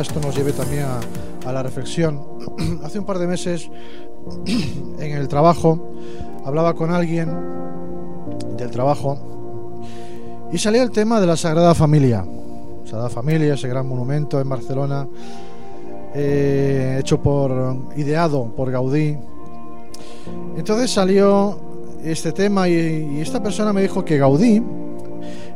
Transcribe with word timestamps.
esto 0.00 0.20
nos 0.20 0.36
lleve 0.36 0.52
también 0.52 0.84
a, 1.46 1.52
la 1.52 1.62
reflexión. 1.62 2.20
Hace 2.84 2.98
un 2.98 3.06
par 3.06 3.18
de 3.18 3.26
meses 3.26 3.70
en 4.98 5.12
el 5.12 5.28
trabajo 5.28 5.92
hablaba 6.44 6.74
con 6.74 6.90
alguien 6.90 7.30
del 8.56 8.70
trabajo 8.70 9.18
y 10.52 10.58
salía 10.58 10.82
el 10.82 10.90
tema 10.90 11.20
de 11.20 11.26
la 11.26 11.36
Sagrada 11.36 11.74
Familia. 11.74 12.26
Sagrada 12.84 13.08
Familia, 13.08 13.54
ese 13.54 13.68
gran 13.68 13.88
monumento 13.88 14.40
en 14.40 14.48
Barcelona, 14.48 15.08
eh, 16.14 16.98
hecho 17.00 17.22
por, 17.22 17.76
ideado 17.96 18.54
por 18.54 18.70
Gaudí. 18.70 19.16
Entonces 20.56 20.90
salió 20.90 21.58
este 22.04 22.32
tema 22.32 22.68
y 22.68 23.20
esta 23.20 23.42
persona 23.42 23.72
me 23.72 23.82
dijo 23.82 24.04
que 24.04 24.18
Gaudí 24.18 24.62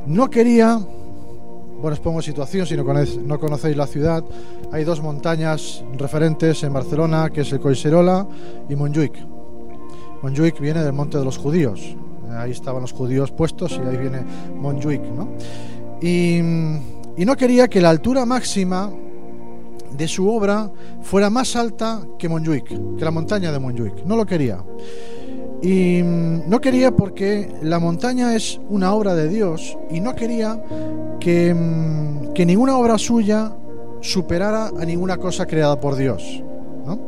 no 0.06 0.30
quería, 0.30 0.80
bueno, 1.80 1.94
os 1.94 2.00
pongo 2.00 2.20
situación, 2.20 2.66
si 2.66 2.76
no, 2.76 3.38
conocéis 3.38 3.76
la 3.76 3.86
ciudad, 3.86 4.24
hay 4.70 4.84
dos 4.84 5.00
montañas 5.00 5.82
referentes 5.96 6.62
en 6.62 6.72
Barcelona, 6.72 7.30
que 7.30 7.40
es 7.40 7.52
el 7.52 7.60
Collserola 7.60 8.26
y 8.68 8.76
Montjuic. 8.76 9.14
Montjuic 10.22 10.60
viene 10.60 10.82
del 10.82 10.92
monte 10.92 11.18
de 11.18 11.24
los 11.24 11.38
judíos, 11.38 11.96
ahí 12.30 12.50
estaban 12.50 12.82
los 12.82 12.92
judíos 12.92 13.30
puestos 13.30 13.72
y 13.82 13.88
ahí 13.88 13.96
viene 13.96 14.24
Montjuic, 14.54 15.02
¿no? 15.02 15.28
Y, 16.02 16.38
y 17.16 17.24
no 17.24 17.36
quería 17.36 17.68
que 17.68 17.80
la 17.80 17.90
altura 17.90 18.26
máxima 18.26 18.90
de 19.96 20.08
su 20.08 20.28
obra 20.28 20.70
fuera 21.02 21.30
más 21.30 21.56
alta 21.56 22.02
que 22.18 22.28
Montjuic, 22.28 22.96
que 22.96 23.04
la 23.04 23.10
montaña 23.10 23.52
de 23.52 23.58
Montjuic. 23.58 24.04
No 24.04 24.16
lo 24.16 24.26
quería. 24.26 24.62
Y 25.62 26.00
no 26.02 26.60
quería 26.60 26.90
porque 26.90 27.50
la 27.62 27.78
montaña 27.78 28.34
es 28.34 28.58
una 28.70 28.94
obra 28.94 29.14
de 29.14 29.28
Dios 29.28 29.76
y 29.90 30.00
no 30.00 30.14
quería 30.14 30.62
que, 31.20 31.54
que 32.34 32.46
ninguna 32.46 32.78
obra 32.78 32.96
suya 32.96 33.52
superara 34.00 34.68
a 34.68 34.84
ninguna 34.84 35.18
cosa 35.18 35.46
creada 35.46 35.78
por 35.78 35.96
Dios. 35.96 36.42
¿no? 36.86 36.98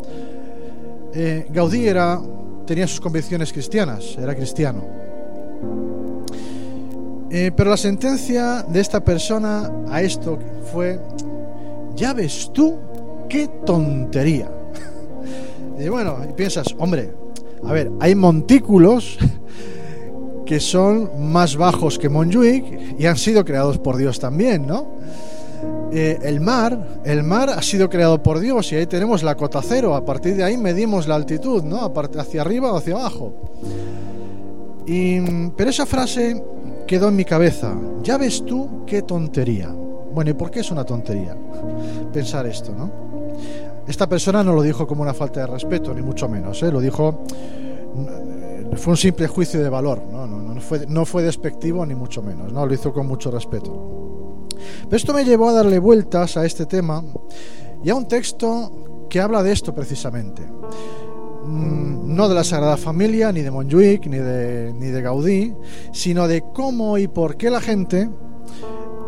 Eh, 1.14 1.46
Gaudí 1.50 1.86
era, 1.86 2.20
tenía 2.66 2.86
sus 2.86 3.00
convicciones 3.00 3.52
cristianas, 3.52 4.16
era 4.18 4.34
cristiano. 4.34 4.82
Eh, 7.30 7.50
pero 7.56 7.70
la 7.70 7.78
sentencia 7.78 8.62
de 8.68 8.80
esta 8.80 9.02
persona 9.02 9.70
a 9.88 10.02
esto 10.02 10.38
fue, 10.70 11.00
ya 11.96 12.12
ves 12.12 12.50
tú 12.52 12.76
qué 13.28 13.48
tontería. 13.64 14.50
y 15.78 15.88
bueno, 15.88 16.18
piensas, 16.36 16.66
hombre, 16.78 17.21
a 17.64 17.72
ver, 17.72 17.90
hay 18.00 18.14
montículos 18.14 19.18
que 20.46 20.60
son 20.60 21.32
más 21.32 21.56
bajos 21.56 21.98
que 21.98 22.08
Montjuic 22.08 22.98
y 22.98 23.06
han 23.06 23.16
sido 23.16 23.44
creados 23.44 23.78
por 23.78 23.96
Dios 23.96 24.18
también, 24.18 24.66
¿no? 24.66 24.98
Eh, 25.92 26.18
el 26.22 26.40
mar, 26.40 27.00
el 27.04 27.22
mar 27.22 27.50
ha 27.50 27.62
sido 27.62 27.88
creado 27.88 28.22
por 28.22 28.40
Dios 28.40 28.72
y 28.72 28.76
ahí 28.76 28.86
tenemos 28.86 29.22
la 29.22 29.36
cota 29.36 29.60
cero. 29.62 29.94
A 29.94 30.04
partir 30.04 30.36
de 30.36 30.42
ahí 30.42 30.56
medimos 30.56 31.06
la 31.06 31.14
altitud, 31.14 31.62
¿no? 31.62 31.92
Hacia 32.18 32.40
arriba 32.40 32.72
o 32.72 32.76
hacia 32.76 32.94
abajo. 32.94 33.34
Pero 34.84 35.70
esa 35.70 35.86
frase 35.86 36.42
quedó 36.86 37.08
en 37.08 37.16
mi 37.16 37.24
cabeza. 37.24 37.74
Ya 38.02 38.16
ves 38.16 38.44
tú 38.44 38.84
qué 38.86 39.02
tontería. 39.02 39.68
Bueno, 39.68 40.30
¿y 40.30 40.34
por 40.34 40.50
qué 40.50 40.60
es 40.60 40.70
una 40.70 40.84
tontería 40.84 41.36
pensar 42.12 42.46
esto, 42.46 42.74
no? 42.74 43.11
Esta 43.86 44.08
persona 44.08 44.42
no 44.44 44.52
lo 44.52 44.62
dijo 44.62 44.86
como 44.86 45.02
una 45.02 45.14
falta 45.14 45.40
de 45.40 45.46
respeto, 45.46 45.92
ni 45.92 46.02
mucho 46.02 46.28
menos, 46.28 46.62
¿eh? 46.62 46.70
lo 46.70 46.80
dijo, 46.80 47.24
fue 48.76 48.92
un 48.92 48.96
simple 48.96 49.26
juicio 49.26 49.60
de 49.62 49.68
valor, 49.68 50.02
¿no? 50.10 50.26
No, 50.26 50.40
no, 50.40 50.60
fue, 50.60 50.86
no 50.86 51.04
fue 51.04 51.22
despectivo 51.22 51.84
ni 51.84 51.94
mucho 51.94 52.22
menos, 52.22 52.52
¿no? 52.52 52.64
lo 52.64 52.72
hizo 52.72 52.92
con 52.92 53.06
mucho 53.06 53.30
respeto. 53.30 54.46
Pero 54.84 54.96
esto 54.96 55.12
me 55.12 55.24
llevó 55.24 55.48
a 55.48 55.52
darle 55.52 55.78
vueltas 55.78 56.36
a 56.36 56.46
este 56.46 56.66
tema 56.66 57.02
y 57.82 57.90
a 57.90 57.94
un 57.94 58.06
texto 58.06 59.06
que 59.10 59.20
habla 59.20 59.42
de 59.42 59.52
esto 59.52 59.74
precisamente. 59.74 60.42
No 61.44 62.28
de 62.28 62.34
la 62.34 62.44
Sagrada 62.44 62.76
Familia, 62.76 63.32
ni 63.32 63.42
de 63.42 63.50
Montjuic, 63.50 64.06
ni 64.06 64.18
de, 64.18 64.72
ni 64.74 64.86
de 64.86 65.02
Gaudí, 65.02 65.54
sino 65.92 66.28
de 66.28 66.44
cómo 66.54 66.98
y 66.98 67.08
por 67.08 67.36
qué 67.36 67.50
la 67.50 67.60
gente 67.60 68.08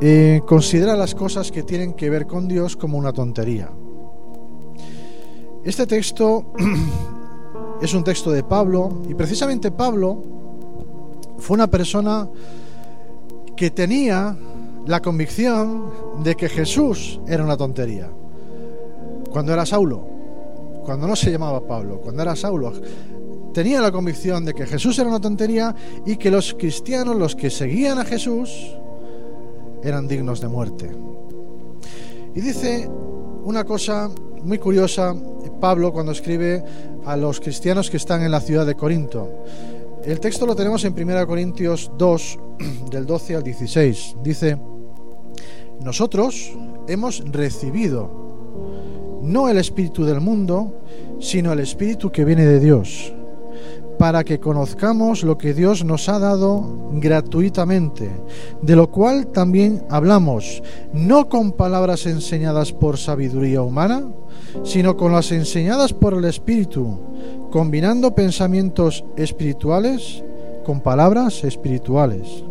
eh, 0.00 0.42
considera 0.46 0.96
las 0.96 1.14
cosas 1.14 1.52
que 1.52 1.62
tienen 1.62 1.94
que 1.94 2.10
ver 2.10 2.26
con 2.26 2.48
Dios 2.48 2.76
como 2.76 2.98
una 2.98 3.12
tontería. 3.12 3.70
Este 5.64 5.86
texto 5.86 6.52
es 7.80 7.94
un 7.94 8.04
texto 8.04 8.30
de 8.30 8.44
Pablo 8.44 9.00
y 9.08 9.14
precisamente 9.14 9.70
Pablo 9.70 10.22
fue 11.38 11.54
una 11.54 11.68
persona 11.68 12.28
que 13.56 13.70
tenía 13.70 14.36
la 14.86 15.00
convicción 15.00 15.90
de 16.22 16.34
que 16.34 16.50
Jesús 16.50 17.18
era 17.26 17.42
una 17.42 17.56
tontería. 17.56 18.10
Cuando 19.30 19.54
era 19.54 19.64
Saulo, 19.64 20.06
cuando 20.84 21.08
no 21.08 21.16
se 21.16 21.30
llamaba 21.30 21.66
Pablo, 21.66 21.98
cuando 21.98 22.20
era 22.20 22.36
Saulo, 22.36 22.70
tenía 23.54 23.80
la 23.80 23.90
convicción 23.90 24.44
de 24.44 24.52
que 24.52 24.66
Jesús 24.66 24.98
era 24.98 25.08
una 25.08 25.20
tontería 25.20 25.74
y 26.04 26.16
que 26.16 26.30
los 26.30 26.52
cristianos, 26.52 27.16
los 27.16 27.34
que 27.34 27.48
seguían 27.48 27.98
a 27.98 28.04
Jesús, 28.04 28.50
eran 29.82 30.06
dignos 30.08 30.42
de 30.42 30.48
muerte. 30.48 30.90
Y 32.34 32.40
dice 32.42 32.86
una 33.44 33.64
cosa 33.64 34.10
muy 34.42 34.58
curiosa 34.58 35.14
Pablo 35.54 35.92
cuando 35.92 36.12
escribe 36.12 36.62
a 37.04 37.16
los 37.16 37.40
cristianos 37.40 37.90
que 37.90 37.96
están 37.96 38.22
en 38.22 38.30
la 38.30 38.40
ciudad 38.40 38.66
de 38.66 38.74
Corinto. 38.74 39.44
El 40.04 40.20
texto 40.20 40.46
lo 40.46 40.54
tenemos 40.54 40.84
en 40.84 40.92
1 40.92 41.26
Corintios 41.26 41.90
2, 41.96 42.38
del 42.90 43.06
12 43.06 43.36
al 43.36 43.42
16. 43.42 44.16
Dice, 44.22 44.58
nosotros 45.80 46.52
hemos 46.88 47.22
recibido 47.30 48.24
no 49.22 49.48
el 49.48 49.56
espíritu 49.56 50.04
del 50.04 50.20
mundo, 50.20 50.82
sino 51.18 51.52
el 51.52 51.60
espíritu 51.60 52.12
que 52.12 52.24
viene 52.24 52.44
de 52.44 52.60
Dios, 52.60 53.14
para 53.98 54.24
que 54.24 54.40
conozcamos 54.40 55.22
lo 55.22 55.38
que 55.38 55.54
Dios 55.54 55.84
nos 55.84 56.08
ha 56.08 56.18
dado 56.18 56.90
gratuitamente, 56.92 58.10
de 58.60 58.76
lo 58.76 58.90
cual 58.90 59.28
también 59.28 59.84
hablamos, 59.88 60.62
no 60.92 61.28
con 61.28 61.52
palabras 61.52 62.06
enseñadas 62.06 62.72
por 62.72 62.98
sabiduría 62.98 63.62
humana, 63.62 64.04
sino 64.64 64.96
con 64.96 65.12
las 65.12 65.32
enseñadas 65.32 65.92
por 65.92 66.14
el 66.14 66.24
Espíritu, 66.24 66.98
combinando 67.50 68.14
pensamientos 68.14 69.04
espirituales 69.16 70.22
con 70.64 70.80
palabras 70.80 71.44
espirituales. 71.44 72.44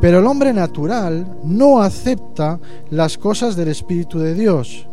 Pero 0.00 0.18
el 0.18 0.26
hombre 0.26 0.52
natural 0.52 1.38
no 1.42 1.80
acepta 1.80 2.60
las 2.90 3.16
cosas 3.16 3.56
del 3.56 3.68
Espíritu 3.68 4.18
de 4.18 4.34
Dios, 4.34 4.86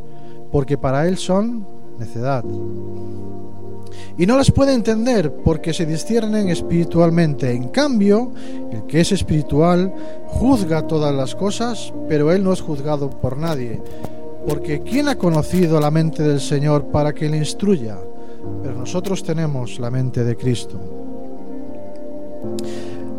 porque 0.52 0.78
para 0.78 1.08
él 1.08 1.18
son 1.18 1.73
necedad. 2.00 2.44
Y 4.18 4.26
no 4.26 4.38
las 4.38 4.52
puede 4.52 4.74
entender 4.74 5.34
porque 5.44 5.74
se 5.74 5.86
disciernen 5.86 6.50
espiritualmente. 6.50 7.52
En 7.52 7.70
cambio, 7.70 8.32
el 8.72 8.84
que 8.86 9.02
es 9.02 9.12
espiritual 9.12 9.94
juzga 10.28 10.88
todas 10.88 11.14
las 11.14 11.36
cosas, 11.36 11.94
pero 12.08 12.32
él 12.32 12.44
no 12.44 12.54
es 12.54 12.62
juzgado 12.62 13.10
por 13.10 13.38
nadie 13.38 13.82
porque 14.48 14.82
¿quién 14.82 15.08
ha 15.08 15.16
conocido 15.16 15.80
la 15.80 15.92
mente 15.92 16.24
del 16.24 16.42
Señor 16.42 16.86
para 16.88 17.14
que 17.14 17.30
le 17.30 17.38
instruya? 17.38 17.98
Pero 18.62 18.78
nosotros 18.78 19.24
tenemos 19.24 19.80
la 19.80 19.90
mente 19.90 20.24
de 20.24 20.36
Cristo. 20.36 20.80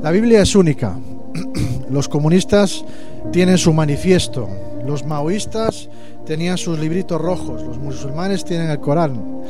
La 0.03 0.11
Biblia 0.11 0.43
es 0.43 0.55
única. 0.55 0.99
Los 1.91 2.09
comunistas 2.09 2.85
tienen 3.33 3.57
su 3.57 3.73
manifiesto, 3.73 4.49
los 4.85 5.05
maoístas 5.05 5.89
tenían 6.25 6.59
sus 6.59 6.79
libritos 6.79 7.21
rojos, 7.21 7.63
los 7.63 7.79
musulmanes 7.79 8.45
tienen 8.45 8.71
el 8.71 8.81
Corán. 8.81 9.43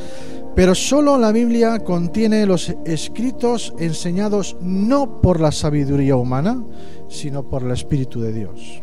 Pero 0.55 0.75
solo 0.75 1.19
la 1.19 1.32
Biblia 1.32 1.81
contiene 1.81 2.47
los 2.47 2.73
escritos 2.85 3.75
enseñados 3.79 4.56
no 4.61 5.21
por 5.21 5.41
la 5.41 5.50
sabiduría 5.50 6.17
humana, 6.17 6.62
sino 7.09 7.43
por 7.43 7.65
el 7.65 7.73
Espíritu 7.73 8.21
de 8.21 8.32
Dios. 8.32 8.82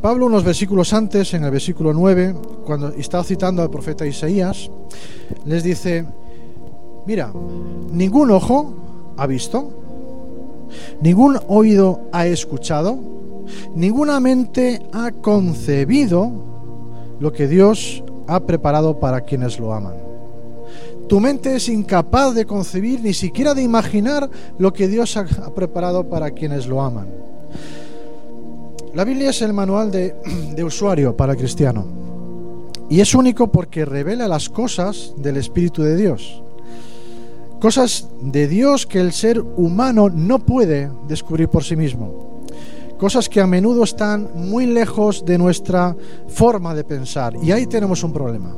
Pablo, 0.00 0.26
unos 0.26 0.44
versículos 0.44 0.92
antes, 0.92 1.34
en 1.34 1.44
el 1.44 1.50
versículo 1.50 1.92
9, 1.92 2.34
cuando 2.64 2.88
está 2.90 3.24
citando 3.24 3.62
al 3.62 3.70
profeta 3.70 4.06
Isaías, 4.06 4.70
les 5.46 5.64
dice, 5.64 6.04
mira, 7.06 7.32
ningún 7.90 8.30
ojo 8.30 9.14
ha 9.16 9.26
visto, 9.26 9.70
ningún 11.00 11.38
oído 11.48 12.02
ha 12.12 12.26
escuchado, 12.26 13.13
ninguna 13.74 14.20
mente 14.20 14.82
ha 14.92 15.10
concebido 15.10 16.30
lo 17.20 17.32
que 17.32 17.48
Dios 17.48 18.02
ha 18.26 18.40
preparado 18.40 18.98
para 18.98 19.20
quienes 19.22 19.58
lo 19.58 19.72
aman. 19.72 19.94
Tu 21.08 21.20
mente 21.20 21.54
es 21.56 21.68
incapaz 21.68 22.34
de 22.34 22.46
concebir 22.46 23.00
ni 23.02 23.12
siquiera 23.12 23.54
de 23.54 23.62
imaginar 23.62 24.30
lo 24.58 24.72
que 24.72 24.88
Dios 24.88 25.16
ha 25.16 25.26
preparado 25.54 26.08
para 26.08 26.30
quienes 26.30 26.66
lo 26.66 26.80
aman. 26.80 27.08
La 28.94 29.04
Biblia 29.04 29.30
es 29.30 29.42
el 29.42 29.52
manual 29.52 29.90
de, 29.90 30.14
usuario 30.64 31.16
para 31.16 31.32
el 31.32 31.38
cristiano 31.38 31.84
y 32.88 33.00
es 33.00 33.14
único 33.14 33.50
porque 33.50 33.84
revela 33.84 34.28
las 34.28 34.48
cosas 34.48 35.14
del 35.16 35.36
Espíritu 35.36 35.82
de 35.82 35.96
Dios. 35.96 36.42
Cosas 37.60 38.08
de 38.20 38.46
Dios 38.46 38.86
que 38.86 39.00
el 39.00 39.12
ser 39.12 39.40
humano 39.40 40.08
no 40.10 40.38
puede 40.38 40.90
descubrir 41.08 41.48
por 41.48 41.64
sí 41.64 41.76
mismo. 41.76 42.33
Cosas 43.04 43.28
que 43.28 43.38
a 43.38 43.46
menudo 43.46 43.84
están 43.84 44.30
muy 44.34 44.64
lejos 44.64 45.26
de 45.26 45.36
nuestra 45.36 45.94
forma 46.26 46.74
de 46.74 46.84
pensar. 46.84 47.36
Y 47.42 47.52
ahí 47.52 47.66
tenemos 47.66 48.02
un 48.02 48.14
problema. 48.14 48.56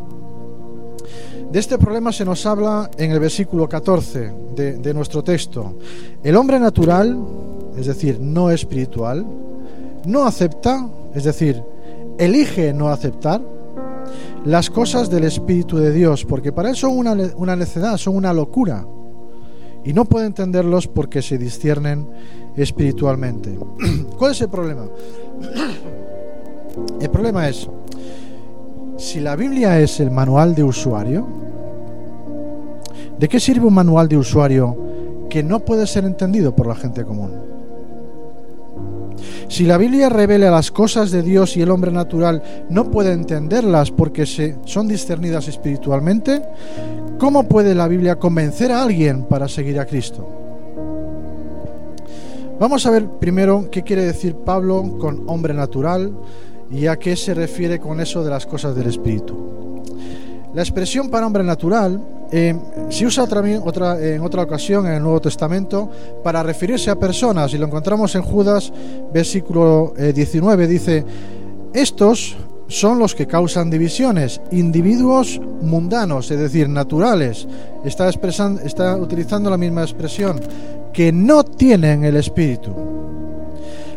De 1.50 1.58
este 1.58 1.76
problema 1.78 2.12
se 2.12 2.24
nos 2.24 2.46
habla 2.46 2.88
en 2.96 3.10
el 3.10 3.18
versículo 3.18 3.68
14 3.68 4.32
de, 4.54 4.94
nuestro 4.94 5.24
texto. 5.24 5.74
El 6.22 6.36
hombre 6.36 6.60
natural, 6.60 7.18
es 7.76 7.86
decir, 7.86 8.20
no 8.20 8.48
espiritual, 8.52 9.26
no 10.06 10.24
acepta, 10.26 10.88
es 11.12 11.24
decir, 11.24 11.60
elige 12.16 12.72
no 12.72 12.90
aceptar 12.90 13.42
las 14.44 14.70
cosas 14.70 15.10
del 15.10 15.24
Espíritu 15.24 15.78
de 15.78 15.90
Dios, 15.90 16.24
porque 16.24 16.52
para 16.52 16.70
él 16.70 16.76
son 16.76 16.96
una, 16.96 17.16
una 17.34 17.56
necedad, 17.56 17.96
son 17.96 18.14
una 18.14 18.32
locura. 18.32 18.86
Y 19.84 19.92
no 19.92 20.04
puede 20.04 20.26
entenderlos 20.26 20.86
porque 20.86 21.20
se 21.20 21.36
disciernen 21.36 22.08
espiritualmente. 22.56 23.58
¿Cuál 24.18 24.32
es 24.32 24.40
el 24.40 24.48
problema? 24.48 24.86
El 27.00 27.08
problema 27.08 27.48
es, 27.48 27.68
si 28.98 29.20
la 29.20 29.34
Biblia 29.34 29.80
es 29.80 29.98
el 29.98 30.10
manual 30.10 30.54
de 30.54 30.62
usuario, 30.62 31.26
¿de 33.18 33.28
qué 33.28 33.40
sirve 33.40 33.66
un 33.66 33.74
manual 33.74 34.08
de 34.08 34.18
usuario 34.18 34.76
que 35.30 35.42
no 35.42 35.60
puede 35.60 35.86
ser 35.86 36.04
entendido 36.04 36.54
por 36.54 36.66
la 36.66 36.74
gente 36.74 37.04
común? 37.04 37.32
Si 39.48 39.64
la 39.64 39.78
Biblia 39.78 40.08
revela 40.08 40.50
las 40.50 40.70
cosas 40.70 41.10
de 41.10 41.22
Dios 41.22 41.56
y 41.56 41.62
el 41.62 41.70
hombre 41.70 41.92
natural 41.92 42.42
no 42.68 42.90
puede 42.90 43.12
entenderlas 43.12 43.90
porque 43.90 44.26
se, 44.26 44.56
son 44.64 44.88
discernidas 44.88 45.48
espiritualmente, 45.48 46.42
¿cómo 47.18 47.44
puede 47.44 47.74
la 47.74 47.88
Biblia 47.88 48.16
convencer 48.16 48.72
a 48.72 48.82
alguien 48.82 49.24
para 49.24 49.48
seguir 49.48 49.78
a 49.78 49.86
Cristo? 49.86 50.45
Vamos 52.58 52.86
a 52.86 52.90
ver 52.90 53.06
primero 53.20 53.68
qué 53.70 53.82
quiere 53.82 54.02
decir 54.02 54.34
Pablo 54.34 54.96
con 54.98 55.24
hombre 55.26 55.52
natural 55.52 56.10
y 56.70 56.86
a 56.86 56.96
qué 56.96 57.14
se 57.14 57.34
refiere 57.34 57.78
con 57.78 58.00
eso 58.00 58.24
de 58.24 58.30
las 58.30 58.46
cosas 58.46 58.74
del 58.74 58.86
Espíritu. 58.86 59.82
La 60.54 60.62
expresión 60.62 61.10
para 61.10 61.26
hombre 61.26 61.44
natural 61.44 62.00
eh, 62.32 62.58
se 62.88 63.04
usa 63.04 63.26
también 63.26 63.60
otra, 63.62 64.00
en 64.00 64.22
otra 64.22 64.42
ocasión 64.42 64.86
en 64.86 64.94
el 64.94 65.02
Nuevo 65.02 65.20
Testamento 65.20 65.90
para 66.24 66.42
referirse 66.42 66.90
a 66.90 66.98
personas, 66.98 67.52
y 67.52 67.58
lo 67.58 67.66
encontramos 67.66 68.14
en 68.14 68.22
Judas, 68.22 68.72
versículo 69.12 69.92
19, 70.14 70.64
eh, 70.64 70.66
dice, 70.66 71.04
estos 71.74 72.38
son 72.68 72.98
los 72.98 73.14
que 73.14 73.26
causan 73.26 73.68
divisiones, 73.68 74.40
individuos 74.50 75.38
mundanos, 75.60 76.30
es 76.30 76.38
decir, 76.38 76.70
naturales, 76.70 77.46
está, 77.84 78.06
expresando, 78.06 78.62
está 78.62 78.96
utilizando 78.96 79.50
la 79.50 79.58
misma 79.58 79.82
expresión, 79.82 80.40
que 80.92 81.12
no 81.12 81.44
tienen 81.44 82.04
el 82.04 82.16
Espíritu. 82.16 82.74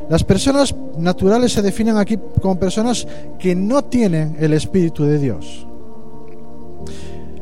Las 0.09 0.23
personas 0.23 0.75
naturales 0.97 1.53
se 1.53 1.61
definen 1.61 1.97
aquí 1.97 2.17
como 2.41 2.59
personas 2.59 3.07
que 3.37 3.55
no 3.55 3.83
tienen 3.83 4.35
el 4.39 4.53
Espíritu 4.53 5.05
de 5.05 5.19
Dios. 5.19 5.67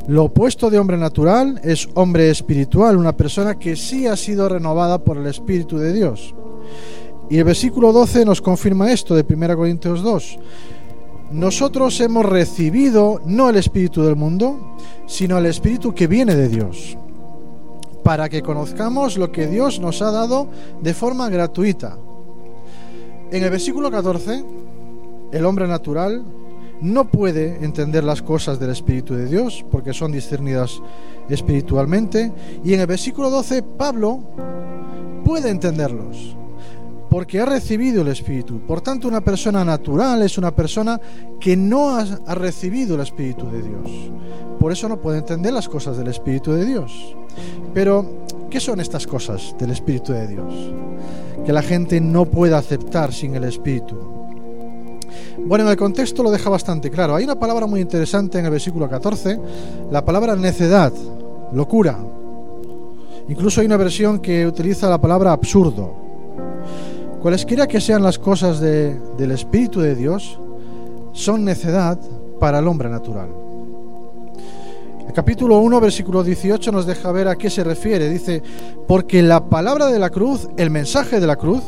Lo 0.07 0.25
opuesto 0.25 0.69
de 0.69 0.79
hombre 0.79 0.97
natural 0.97 1.59
es 1.63 1.87
hombre 1.93 2.29
espiritual, 2.29 2.97
una 2.97 3.15
persona 3.15 3.59
que 3.59 3.75
sí 3.75 4.07
ha 4.07 4.15
sido 4.15 4.47
renovada 4.47 4.99
por 4.99 5.17
el 5.17 5.27
Espíritu 5.27 5.77
de 5.77 5.91
Dios. 5.93 6.33
Y 7.29 7.37
el 7.37 7.43
versículo 7.43 7.91
12 7.91 8.23
nos 8.23 8.41
confirma 8.41 8.91
esto 8.91 9.15
de 9.15 9.25
1 9.27 9.57
Corintios 9.57 10.01
2. 10.01 10.39
Nosotros 11.31 11.99
hemos 11.99 12.25
recibido 12.25 13.19
no 13.25 13.49
el 13.49 13.57
Espíritu 13.57 14.03
del 14.03 14.15
mundo, 14.15 14.77
sino 15.07 15.37
el 15.37 15.45
Espíritu 15.45 15.93
que 15.93 16.07
viene 16.07 16.35
de 16.35 16.47
Dios, 16.47 16.97
para 18.07 18.29
que 18.29 18.41
conozcamos 18.41 19.17
lo 19.17 19.33
que 19.33 19.47
Dios 19.47 19.81
nos 19.81 20.01
ha 20.01 20.11
dado 20.11 20.47
de 20.81 20.93
forma 20.93 21.27
gratuita. 21.27 21.97
En 23.33 23.43
el 23.43 23.49
versículo 23.49 23.91
14, 23.91 24.45
el 25.33 25.45
hombre 25.45 25.67
natural 25.67 26.23
no 26.79 27.11
puede 27.11 27.61
entender 27.65 28.05
las 28.05 28.21
cosas 28.21 28.61
del 28.61 28.69
Espíritu 28.69 29.13
de 29.13 29.25
Dios 29.25 29.65
porque 29.69 29.93
son 29.93 30.13
discernidas 30.13 30.81
espiritualmente. 31.27 32.31
Y 32.63 32.73
en 32.73 32.79
el 32.79 32.87
versículo 32.87 33.29
12 33.29 33.61
Pablo 33.61 34.21
puede 35.25 35.49
entenderlos 35.49 36.37
porque 37.17 37.41
ha 37.41 37.47
recibido 37.47 38.03
el 38.03 38.09
Espíritu. 38.09 38.59
Por 38.59 38.79
tanto, 38.79 39.07
una 39.07 39.21
persona 39.21 39.65
natural 39.65 40.21
es 40.21 40.37
una 40.37 40.55
persona 40.55 41.01
que 41.39 41.57
no 41.57 41.97
ha, 41.97 42.35
recibido 42.35 42.93
el 42.93 43.01
Espíritu 43.01 43.49
de 43.49 43.63
Dios. 43.63 44.11
Por 44.59 44.71
eso 44.71 44.87
no 44.87 45.01
puede 45.01 45.17
entender 45.17 45.51
las 45.51 45.67
cosas 45.67 45.97
del 45.97 46.09
Espíritu 46.09 46.51
de 46.51 46.63
Dios. 46.63 47.15
Pero, 47.73 48.05
¿qué 48.51 48.59
son 48.59 48.79
estas 48.81 49.07
cosas 49.07 49.55
del 49.57 49.71
Espíritu 49.71 50.13
de 50.13 50.27
Dios? 50.27 50.53
Que 51.43 51.51
la 51.51 51.63
gente 51.63 51.99
no 51.99 52.25
puede 52.25 52.53
aceptar 52.53 53.11
sin 53.11 53.33
el 53.33 53.45
Espíritu. 53.45 53.97
Bueno, 55.43 55.65
en 55.65 55.71
el 55.71 55.77
contexto 55.77 56.21
lo 56.21 56.29
deja 56.29 56.51
bastante 56.51 56.91
claro. 56.91 57.15
Hay 57.15 57.23
una 57.23 57.39
palabra 57.39 57.65
muy 57.65 57.81
interesante 57.81 58.37
en 58.37 58.45
el 58.45 58.51
versículo 58.51 58.87
14, 58.87 59.39
la 59.89 60.05
palabra 60.05 60.35
necedad, 60.35 60.93
locura. 61.51 61.97
Incluso 63.27 63.61
hay 63.61 63.65
una 63.65 63.77
versión 63.77 64.19
que 64.19 64.45
utiliza 64.45 64.87
la 64.87 65.01
palabra 65.01 65.31
absurdo. 65.31 66.05
Cualesquiera 67.21 67.67
que 67.67 67.81
sean 67.81 68.03
las 68.03 68.19
cosas 68.19 68.59
de, 68.59 68.97
del 69.17 69.31
Espíritu 69.31 69.81
de 69.81 69.95
Dios, 69.95 70.39
son 71.13 71.43
necedad 71.43 71.99
para 72.39 72.59
el 72.59 72.67
hombre 72.67 72.89
natural. 72.89 73.29
El 75.07 75.13
capítulo 75.13 75.59
1, 75.59 75.79
versículo 75.79 76.23
18 76.23 76.71
nos 76.71 76.85
deja 76.85 77.11
ver 77.11 77.27
a 77.27 77.35
qué 77.35 77.49
se 77.49 77.63
refiere. 77.63 78.09
Dice, 78.09 78.43
porque 78.87 79.23
la 79.23 79.49
palabra 79.49 79.87
de 79.87 79.99
la 79.99 80.09
cruz, 80.09 80.47
el 80.57 80.69
mensaje 80.69 81.19
de 81.19 81.27
la 81.27 81.35
cruz, 81.35 81.63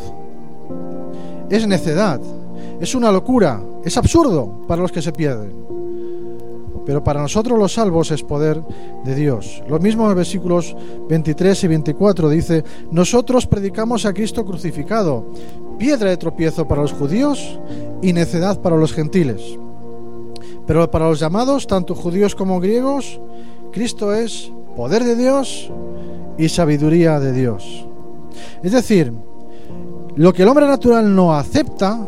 es 1.50 1.66
necedad 1.68 2.22
es 2.80 2.96
una 2.96 3.12
locura, 3.12 3.62
es 3.84 3.98
absurdo 3.98 4.66
para 4.68 4.82
los 4.82 4.92
que 4.92 5.02
se 5.02 5.12
pierden. 5.12 5.79
Pero 6.90 7.04
para 7.04 7.22
nosotros 7.22 7.60
los 7.60 7.74
salvos 7.74 8.10
es 8.10 8.24
poder 8.24 8.64
de 9.04 9.14
Dios. 9.14 9.62
Lo 9.70 9.78
mismo 9.78 10.02
en 10.02 10.08
los 10.08 10.18
versículos 10.18 10.76
23 11.08 11.66
y 11.66 11.68
24 11.68 12.30
dice, 12.30 12.64
nosotros 12.90 13.46
predicamos 13.46 14.08
a 14.08 14.14
Cristo 14.14 14.44
crucificado, 14.44 15.28
piedra 15.78 16.10
de 16.10 16.18
tropiezo 16.18 16.68
para 16.68 16.82
los 16.82 16.92
judíos 16.92 17.60
y 18.02 18.12
necedad 18.12 18.60
para 18.60 18.76
los 18.76 18.92
gentiles. 18.92 19.40
Pero 20.66 20.90
para 20.90 21.08
los 21.08 21.20
llamados, 21.20 21.68
tanto 21.68 21.94
judíos 21.94 22.34
como 22.34 22.60
griegos, 22.60 23.22
Cristo 23.72 24.12
es 24.12 24.52
poder 24.76 25.04
de 25.04 25.16
Dios 25.16 25.70
y 26.40 26.50
sabiduría 26.50 27.20
de 27.20 27.34
Dios. 27.34 27.86
Es 28.64 28.72
decir, 28.72 29.14
lo 30.16 30.34
que 30.34 30.42
el 30.42 30.50
hombre 30.50 30.66
natural 30.66 31.14
no 31.14 31.36
acepta, 31.36 32.00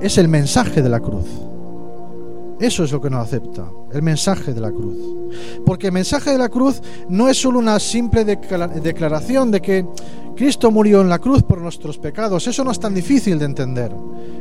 es 0.00 0.16
el 0.16 0.28
mensaje 0.28 0.80
de 0.80 0.88
la 0.88 1.00
cruz. 1.00 1.26
Eso 2.60 2.84
es 2.84 2.92
lo 2.92 3.00
que 3.00 3.10
no 3.10 3.18
acepta, 3.18 3.68
el 3.92 4.02
mensaje 4.02 4.54
de 4.54 4.60
la 4.60 4.70
cruz. 4.70 4.96
Porque 5.66 5.88
el 5.88 5.92
mensaje 5.92 6.30
de 6.30 6.38
la 6.38 6.48
cruz 6.48 6.80
no 7.08 7.28
es 7.28 7.40
solo 7.40 7.58
una 7.58 7.80
simple 7.80 8.24
declaración 8.24 9.50
de 9.50 9.60
que 9.60 9.86
Cristo 10.36 10.70
murió 10.70 11.00
en 11.00 11.08
la 11.08 11.18
cruz 11.18 11.42
por 11.42 11.60
nuestros 11.60 11.98
pecados. 11.98 12.46
Eso 12.46 12.62
no 12.64 12.70
es 12.70 12.78
tan 12.78 12.94
difícil 12.94 13.38
de 13.38 13.44
entender, 13.44 13.92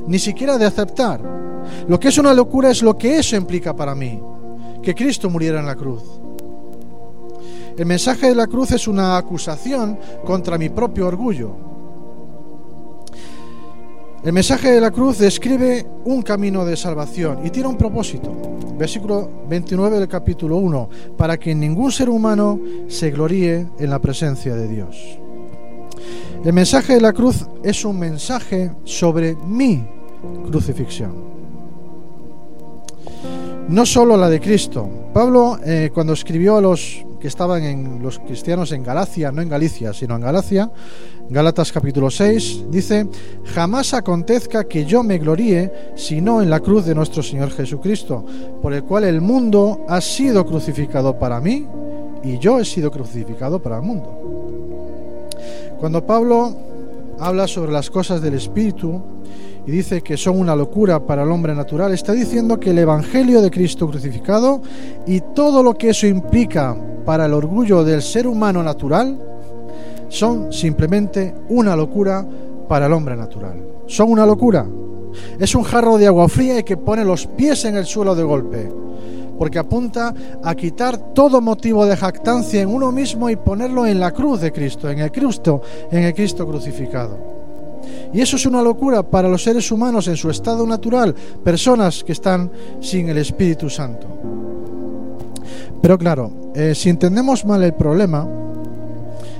ni 0.07 0.19
siquiera 0.19 0.57
de 0.57 0.65
aceptar. 0.65 1.21
Lo 1.87 1.99
que 1.99 2.09
es 2.09 2.17
una 2.17 2.33
locura 2.33 2.69
es 2.69 2.83
lo 2.83 2.97
que 2.97 3.17
eso 3.17 3.35
implica 3.35 3.75
para 3.75 3.95
mí, 3.95 4.21
que 4.81 4.93
Cristo 4.93 5.29
muriera 5.29 5.59
en 5.59 5.65
la 5.65 5.75
cruz. 5.75 6.03
El 7.77 7.85
mensaje 7.87 8.27
de 8.27 8.35
la 8.35 8.45
cruz 8.45 8.71
es 8.71 8.87
una 8.87 9.17
acusación 9.17 9.97
contra 10.23 10.59
mi 10.59 10.69
propio 10.69 11.07
orgullo, 11.07 11.72
el 14.23 14.31
mensaje 14.31 14.71
de 14.71 14.79
la 14.79 14.91
cruz 14.91 15.17
describe 15.17 15.85
un 16.05 16.21
camino 16.21 16.63
de 16.63 16.77
salvación 16.77 17.45
y 17.45 17.49
tiene 17.49 17.67
un 17.67 17.77
propósito. 17.77 18.31
Versículo 18.77 19.29
29 19.49 19.99
del 19.99 20.07
capítulo 20.07 20.57
1, 20.57 20.89
para 21.17 21.37
que 21.37 21.53
ningún 21.53 21.91
ser 21.91 22.09
humano 22.09 22.59
se 22.87 23.11
gloríe 23.11 23.67
en 23.77 23.89
la 23.89 23.99
presencia 23.99 24.55
de 24.55 24.67
Dios. 24.67 25.19
El 26.43 26.53
mensaje 26.53 26.93
de 26.93 27.01
la 27.01 27.13
cruz 27.13 27.45
es 27.63 27.83
un 27.83 27.99
mensaje 27.99 28.71
sobre 28.85 29.35
mi 29.35 29.85
crucifixión. 30.49 31.13
No 33.67 33.85
solo 33.85 34.17
la 34.17 34.29
de 34.29 34.39
Cristo. 34.39 34.89
Pablo, 35.13 35.57
eh, 35.65 35.89
cuando 35.93 36.13
escribió 36.13 36.57
a 36.57 36.61
los 36.61 37.05
que 37.23 37.29
estaban 37.29 37.63
en 37.63 38.03
los 38.03 38.19
cristianos 38.19 38.73
en 38.73 38.83
Galacia, 38.83 39.31
no 39.31 39.41
en 39.41 39.47
Galicia, 39.47 39.93
sino 39.93 40.17
en 40.17 40.23
Galacia, 40.23 40.69
Gálatas 41.29 41.71
capítulo 41.71 42.11
6 42.11 42.65
dice, 42.69 43.07
jamás 43.45 43.93
acontezca 43.93 44.65
que 44.65 44.83
yo 44.83 45.03
me 45.03 45.19
gloríe 45.19 45.71
sino 45.95 46.41
en 46.41 46.49
la 46.49 46.59
cruz 46.59 46.85
de 46.85 46.93
nuestro 46.93 47.23
Señor 47.23 47.51
Jesucristo, 47.51 48.25
por 48.61 48.73
el 48.73 48.83
cual 48.83 49.05
el 49.05 49.21
mundo 49.21 49.85
ha 49.87 50.01
sido 50.01 50.45
crucificado 50.45 51.17
para 51.17 51.39
mí 51.39 51.65
y 52.25 52.39
yo 52.39 52.59
he 52.59 52.65
sido 52.65 52.91
crucificado 52.91 53.61
para 53.61 53.77
el 53.77 53.83
mundo. 53.83 55.29
Cuando 55.79 56.05
Pablo 56.05 56.53
habla 57.19 57.47
sobre 57.47 57.71
las 57.71 57.89
cosas 57.89 58.21
del 58.21 58.33
Espíritu 58.33 59.01
y 59.65 59.71
dice 59.71 60.01
que 60.01 60.17
son 60.17 60.39
una 60.39 60.55
locura 60.55 61.05
para 61.05 61.23
el 61.23 61.31
hombre 61.31 61.55
natural, 61.55 61.93
está 61.93 62.11
diciendo 62.13 62.59
que 62.59 62.71
el 62.71 62.79
Evangelio 62.79 63.41
de 63.41 63.49
Cristo 63.49 63.89
crucificado 63.89 64.61
y 65.05 65.21
todo 65.33 65.63
lo 65.63 65.73
que 65.75 65.89
eso 65.89 66.05
implica 66.05 66.75
para 67.05 67.25
el 67.25 67.33
orgullo 67.33 67.83
del 67.83 68.01
ser 68.01 68.27
humano 68.27 68.61
natural, 68.61 69.17
son 70.09 70.51
simplemente 70.53 71.33
una 71.49 71.75
locura 71.75 72.25
para 72.67 72.85
el 72.85 72.93
hombre 72.93 73.15
natural. 73.15 73.61
Son 73.87 74.11
una 74.11 74.25
locura. 74.25 74.65
Es 75.39 75.55
un 75.55 75.63
jarro 75.63 75.97
de 75.97 76.07
agua 76.07 76.27
fría 76.27 76.59
y 76.59 76.63
que 76.63 76.77
pone 76.77 77.03
los 77.03 77.27
pies 77.27 77.65
en 77.65 77.77
el 77.77 77.85
suelo 77.85 78.15
de 78.15 78.23
golpe, 78.23 78.71
porque 79.37 79.59
apunta 79.59 80.13
a 80.43 80.55
quitar 80.55 81.13
todo 81.13 81.41
motivo 81.41 81.85
de 81.85 81.97
jactancia 81.97 82.61
en 82.61 82.69
uno 82.69 82.91
mismo 82.91 83.29
y 83.29 83.35
ponerlo 83.35 83.85
en 83.85 83.99
la 83.99 84.11
cruz 84.11 84.41
de 84.41 84.51
Cristo, 84.51 84.89
en 84.89 84.99
el 84.99 85.11
Cristo, 85.11 85.61
en 85.91 86.03
el 86.03 86.13
Cristo 86.13 86.47
crucificado. 86.47 87.42
Y 88.13 88.21
eso 88.21 88.35
es 88.35 88.45
una 88.45 88.61
locura 88.61 89.03
para 89.03 89.27
los 89.27 89.43
seres 89.43 89.71
humanos 89.71 90.07
en 90.07 90.15
su 90.15 90.29
estado 90.29 90.65
natural, 90.67 91.13
personas 91.43 92.03
que 92.03 92.11
están 92.11 92.51
sin 92.79 93.09
el 93.09 93.17
Espíritu 93.17 93.69
Santo. 93.69 94.07
Pero 95.81 95.97
claro, 95.97 96.31
eh, 96.55 96.73
si 96.75 96.89
entendemos 96.89 97.43
mal 97.45 97.63
el 97.63 97.73
problema 97.73 98.27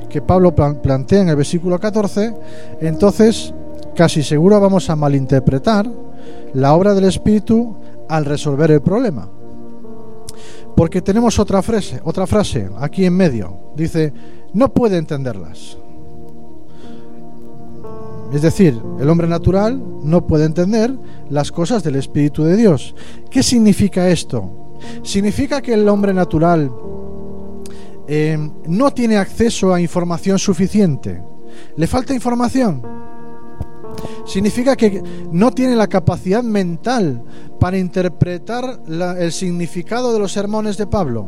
que 0.09 0.21
Pablo 0.21 0.53
plantea 0.53 1.21
en 1.21 1.29
el 1.29 1.35
versículo 1.35 1.79
14, 1.79 2.33
entonces 2.81 3.53
casi 3.95 4.23
seguro 4.23 4.59
vamos 4.59 4.89
a 4.89 4.95
malinterpretar 4.95 5.89
la 6.53 6.73
obra 6.73 6.93
del 6.93 7.05
Espíritu 7.05 7.77
al 8.09 8.25
resolver 8.25 8.71
el 8.71 8.81
problema. 8.81 9.29
Porque 10.75 11.01
tenemos 11.01 11.39
otra 11.39 11.61
frase, 11.61 12.01
otra 12.03 12.27
frase 12.27 12.69
aquí 12.79 13.05
en 13.05 13.13
medio. 13.13 13.71
Dice, 13.75 14.11
no 14.53 14.73
puede 14.73 14.97
entenderlas. 14.97 15.77
Es 18.33 18.41
decir, 18.41 18.81
el 18.99 19.09
hombre 19.09 19.27
natural 19.27 19.81
no 20.01 20.25
puede 20.25 20.45
entender 20.45 20.97
las 21.29 21.51
cosas 21.51 21.83
del 21.83 21.95
Espíritu 21.97 22.43
de 22.43 22.57
Dios. 22.57 22.95
¿Qué 23.29 23.43
significa 23.43 24.09
esto? 24.09 24.77
Significa 25.03 25.61
que 25.61 25.75
el 25.75 25.87
hombre 25.87 26.13
natural 26.15 26.71
eh, 28.07 28.37
no 28.67 28.91
tiene 28.91 29.17
acceso 29.17 29.71
a 29.71 29.79
información 29.79 30.39
suficiente. 30.39 31.23
¿Le 31.77 31.85
falta 31.85 32.15
información? 32.15 32.81
Significa 34.25 34.75
que 34.75 35.01
no 35.31 35.51
tiene 35.51 35.75
la 35.75 35.87
capacidad 35.87 36.41
mental 36.41 37.23
para 37.59 37.77
interpretar 37.77 38.81
el 38.87 39.31
significado 39.31 40.11
de 40.11 40.19
los 40.19 40.31
sermones 40.31 40.75
de 40.75 40.87
Pablo. 40.87 41.27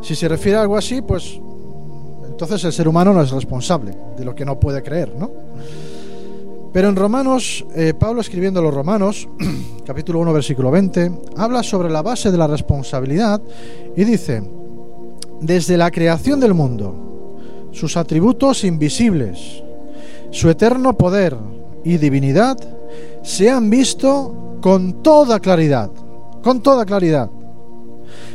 Si 0.00 0.14
se 0.14 0.28
refiere 0.28 0.58
a 0.58 0.62
algo 0.62 0.76
así, 0.76 1.02
pues 1.02 1.40
entonces 2.34 2.64
el 2.64 2.72
ser 2.72 2.88
humano 2.88 3.12
no 3.12 3.22
es 3.22 3.30
responsable 3.30 3.96
de 4.16 4.24
lo 4.24 4.34
que 4.34 4.44
no 4.44 4.58
puede 4.58 4.82
creer, 4.82 5.14
¿no? 5.16 5.30
Pero 6.72 6.88
en 6.88 6.96
Romanos, 6.96 7.64
eh, 7.76 7.94
Pablo 7.96 8.20
escribiendo 8.20 8.60
los 8.60 8.74
Romanos, 8.74 9.28
capítulo 9.86 10.18
1, 10.18 10.32
versículo 10.32 10.72
20, 10.72 11.12
habla 11.36 11.62
sobre 11.62 11.90
la 11.90 12.02
base 12.02 12.32
de 12.32 12.36
la 12.36 12.48
responsabilidad 12.48 13.40
y 13.96 14.02
dice, 14.02 14.42
desde 15.40 15.76
la 15.76 15.92
creación 15.92 16.40
del 16.40 16.54
mundo, 16.54 17.36
sus 17.70 17.96
atributos 17.96 18.64
invisibles, 18.64 19.62
su 20.32 20.50
eterno 20.50 20.98
poder 20.98 21.36
y 21.84 21.98
divinidad 21.98 22.56
se 23.22 23.48
han 23.48 23.70
visto 23.70 24.58
con 24.60 25.04
toda 25.04 25.38
claridad, 25.38 25.88
con 26.42 26.60
toda 26.60 26.84
claridad, 26.84 27.30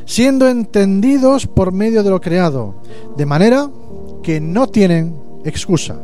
siendo 0.06 0.48
entendidos 0.48 1.46
por 1.48 1.74
medio 1.74 2.02
de 2.02 2.10
lo 2.12 2.22
creado, 2.22 2.76
de 3.18 3.26
manera 3.26 3.70
que 4.22 4.40
no 4.40 4.68
tienen 4.68 5.16
excusa. 5.44 5.98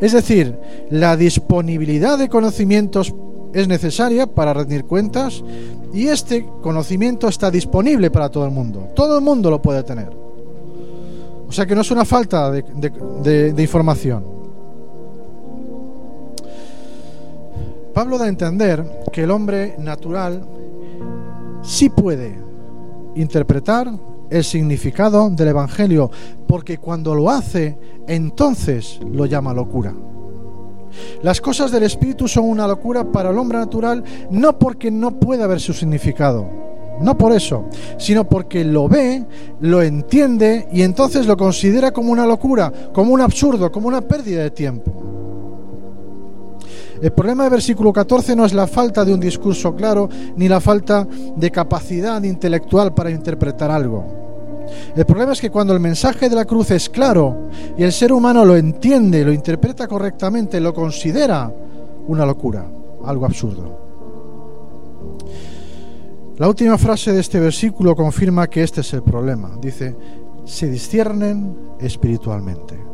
Es 0.00 0.12
decir, 0.12 0.58
la 0.90 1.16
disponibilidad 1.16 2.18
de 2.18 2.28
conocimientos 2.28 3.14
es 3.52 3.68
necesaria 3.68 4.26
para 4.26 4.54
rendir 4.54 4.84
cuentas 4.84 5.42
y 5.92 6.06
este 6.06 6.46
conocimiento 6.62 7.28
está 7.28 7.50
disponible 7.50 8.10
para 8.10 8.30
todo 8.30 8.44
el 8.44 8.50
mundo. 8.50 8.90
Todo 8.94 9.18
el 9.18 9.24
mundo 9.24 9.50
lo 9.50 9.60
puede 9.60 9.82
tener. 9.82 10.10
O 11.48 11.52
sea 11.52 11.66
que 11.66 11.74
no 11.74 11.80
es 11.80 11.90
una 11.90 12.04
falta 12.04 12.50
de, 12.50 13.54
información. 13.58 14.24
Pablo 17.92 18.18
da 18.18 18.26
a 18.26 18.28
entender 18.28 19.02
que 19.12 19.24
el 19.24 19.32
hombre 19.32 19.74
natural 19.78 20.46
sí 21.62 21.90
puede 21.90 22.38
interpretar 23.16 23.90
el 24.30 24.44
significado 24.44 25.28
del 25.30 25.48
Evangelio, 25.48 26.10
porque 26.46 26.78
cuando 26.78 27.14
lo 27.14 27.28
hace, 27.28 27.76
entonces 28.06 29.00
lo 29.12 29.26
llama 29.26 29.52
locura. 29.52 29.94
Las 31.22 31.40
cosas 31.40 31.70
del 31.70 31.84
Espíritu 31.84 32.26
son 32.26 32.48
una 32.48 32.66
locura 32.66 33.04
para 33.04 33.30
el 33.30 33.38
hombre 33.38 33.58
natural, 33.58 34.02
no 34.30 34.58
porque 34.58 34.90
no 34.90 35.18
pueda 35.18 35.46
ver 35.46 35.60
su 35.60 35.72
significado, 35.72 36.48
no 37.00 37.16
por 37.16 37.32
eso, 37.32 37.66
sino 37.98 38.28
porque 38.28 38.64
lo 38.64 38.88
ve, 38.88 39.24
lo 39.60 39.82
entiende 39.82 40.68
y 40.72 40.82
entonces 40.82 41.26
lo 41.26 41.36
considera 41.36 41.92
como 41.92 42.12
una 42.12 42.26
locura, 42.26 42.72
como 42.92 43.12
un 43.12 43.20
absurdo, 43.20 43.70
como 43.70 43.88
una 43.88 44.00
pérdida 44.00 44.42
de 44.42 44.50
tiempo. 44.50 45.19
El 47.00 47.12
problema 47.12 47.44
del 47.44 47.52
versículo 47.52 47.92
14 47.92 48.36
no 48.36 48.44
es 48.44 48.52
la 48.52 48.66
falta 48.66 49.04
de 49.04 49.14
un 49.14 49.20
discurso 49.20 49.74
claro 49.74 50.08
ni 50.36 50.48
la 50.48 50.60
falta 50.60 51.06
de 51.36 51.50
capacidad 51.50 52.22
intelectual 52.22 52.92
para 52.92 53.10
interpretar 53.10 53.70
algo. 53.70 54.20
El 54.94 55.06
problema 55.06 55.32
es 55.32 55.40
que 55.40 55.50
cuando 55.50 55.72
el 55.72 55.80
mensaje 55.80 56.28
de 56.28 56.36
la 56.36 56.44
cruz 56.44 56.70
es 56.70 56.90
claro 56.90 57.48
y 57.76 57.82
el 57.82 57.92
ser 57.92 58.12
humano 58.12 58.44
lo 58.44 58.54
entiende, 58.54 59.24
lo 59.24 59.32
interpreta 59.32 59.88
correctamente, 59.88 60.60
lo 60.60 60.74
considera 60.74 61.52
una 62.06 62.26
locura, 62.26 62.70
algo 63.04 63.24
absurdo. 63.24 63.78
La 66.36 66.48
última 66.48 66.78
frase 66.78 67.12
de 67.12 67.20
este 67.20 67.40
versículo 67.40 67.96
confirma 67.96 68.48
que 68.48 68.62
este 68.62 68.82
es 68.82 68.92
el 68.92 69.02
problema. 69.02 69.56
Dice, 69.60 69.96
se 70.44 70.68
disciernen 70.68 71.56
espiritualmente. 71.78 72.89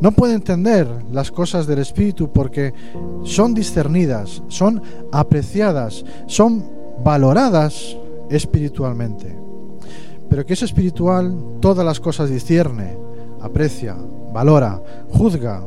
No 0.00 0.12
puede 0.12 0.34
entender 0.34 0.86
las 1.12 1.30
cosas 1.30 1.66
del 1.66 1.78
Espíritu 1.78 2.30
porque 2.32 2.74
son 3.24 3.54
discernidas, 3.54 4.42
son 4.48 4.82
apreciadas, 5.12 6.04
son 6.26 6.64
valoradas 7.02 7.96
espiritualmente. 8.30 9.36
Pero 10.28 10.44
que 10.44 10.54
es 10.54 10.62
espiritual, 10.62 11.36
todas 11.60 11.84
las 11.84 12.00
cosas 12.00 12.30
discierne, 12.30 12.96
aprecia, 13.40 13.96
valora, 14.32 14.82
juzga. 15.10 15.62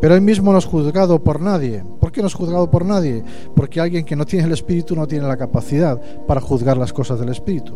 Pero 0.00 0.14
él 0.14 0.20
mismo 0.20 0.52
no 0.52 0.58
es 0.58 0.64
juzgado 0.64 1.22
por 1.22 1.40
nadie. 1.40 1.82
¿Por 2.00 2.12
qué 2.12 2.20
no 2.20 2.26
es 2.26 2.34
juzgado 2.34 2.70
por 2.70 2.84
nadie? 2.84 3.22
Porque 3.54 3.80
alguien 3.80 4.04
que 4.04 4.16
no 4.16 4.26
tiene 4.26 4.46
el 4.46 4.52
espíritu 4.52 4.94
no 4.94 5.06
tiene 5.06 5.26
la 5.26 5.36
capacidad 5.36 6.00
para 6.26 6.40
juzgar 6.40 6.76
las 6.76 6.92
cosas 6.92 7.18
del 7.18 7.30
espíritu. 7.30 7.74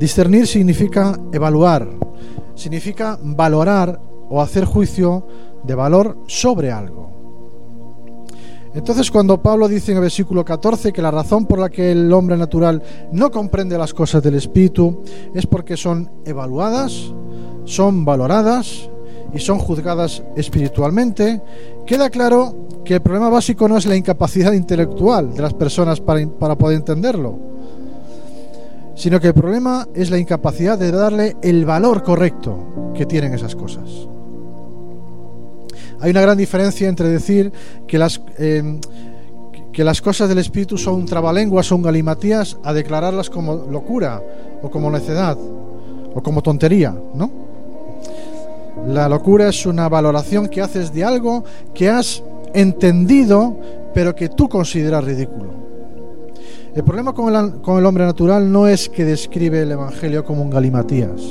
Discernir 0.00 0.46
significa 0.46 1.18
evaluar, 1.32 1.88
significa 2.56 3.18
valorar 3.22 4.00
o 4.28 4.42
hacer 4.42 4.64
juicio 4.64 5.26
de 5.62 5.74
valor 5.74 6.18
sobre 6.26 6.72
algo. 6.72 7.06
Entonces 8.74 9.10
cuando 9.10 9.40
Pablo 9.40 9.68
dice 9.68 9.92
en 9.92 9.98
el 9.98 10.02
versículo 10.02 10.44
14 10.44 10.92
que 10.92 11.00
la 11.00 11.10
razón 11.10 11.46
por 11.46 11.58
la 11.58 11.70
que 11.70 11.92
el 11.92 12.12
hombre 12.12 12.36
natural 12.36 12.82
no 13.10 13.30
comprende 13.30 13.78
las 13.78 13.94
cosas 13.94 14.22
del 14.22 14.34
Espíritu 14.34 15.02
es 15.34 15.46
porque 15.46 15.78
son 15.78 16.10
evaluadas, 16.26 17.12
son 17.64 18.04
valoradas 18.04 18.90
y 19.32 19.38
son 19.38 19.58
juzgadas 19.58 20.22
espiritualmente, 20.36 21.40
queda 21.86 22.10
claro 22.10 22.68
que 22.84 22.94
el 22.94 23.00
problema 23.00 23.30
básico 23.30 23.66
no 23.66 23.78
es 23.78 23.86
la 23.86 23.96
incapacidad 23.96 24.52
intelectual 24.52 25.34
de 25.34 25.42
las 25.42 25.54
personas 25.54 26.00
para, 26.00 26.26
para 26.28 26.58
poder 26.58 26.76
entenderlo, 26.76 27.55
sino 28.96 29.20
que 29.20 29.28
el 29.28 29.34
problema 29.34 29.86
es 29.94 30.10
la 30.10 30.18
incapacidad 30.18 30.78
de 30.78 30.90
darle 30.90 31.36
el 31.42 31.64
valor 31.64 32.02
correcto 32.02 32.92
que 32.94 33.06
tienen 33.06 33.34
esas 33.34 33.54
cosas. 33.54 33.84
Hay 36.00 36.10
una 36.10 36.22
gran 36.22 36.36
diferencia 36.36 36.88
entre 36.88 37.08
decir 37.08 37.52
que 37.86 37.98
las, 37.98 38.20
eh, 38.38 38.80
que 39.72 39.84
las 39.84 40.00
cosas 40.00 40.28
del 40.28 40.38
Espíritu 40.38 40.78
son 40.78 41.04
trabalenguas, 41.04 41.66
son 41.66 41.82
galimatías, 41.82 42.56
a 42.64 42.72
declararlas 42.72 43.30
como 43.30 43.54
locura 43.70 44.22
o 44.62 44.70
como 44.70 44.90
necedad 44.90 45.38
o 45.38 46.22
como 46.22 46.42
tontería, 46.42 46.94
¿no? 47.14 47.30
La 48.88 49.08
locura 49.08 49.48
es 49.48 49.66
una 49.66 49.88
valoración 49.88 50.48
que 50.48 50.62
haces 50.62 50.92
de 50.92 51.04
algo 51.04 51.44
que 51.74 51.88
has 51.90 52.22
entendido, 52.54 53.58
pero 53.92 54.14
que 54.14 54.28
tú 54.28 54.48
consideras 54.48 55.04
ridículo. 55.04 55.65
El 56.76 56.84
problema 56.84 57.14
con 57.14 57.34
el, 57.34 57.62
con 57.62 57.78
el 57.78 57.86
hombre 57.86 58.04
natural 58.04 58.52
no 58.52 58.68
es 58.68 58.90
que 58.90 59.06
describe 59.06 59.62
el 59.62 59.72
Evangelio 59.72 60.22
como 60.26 60.42
un 60.42 60.50
galimatías, 60.50 61.22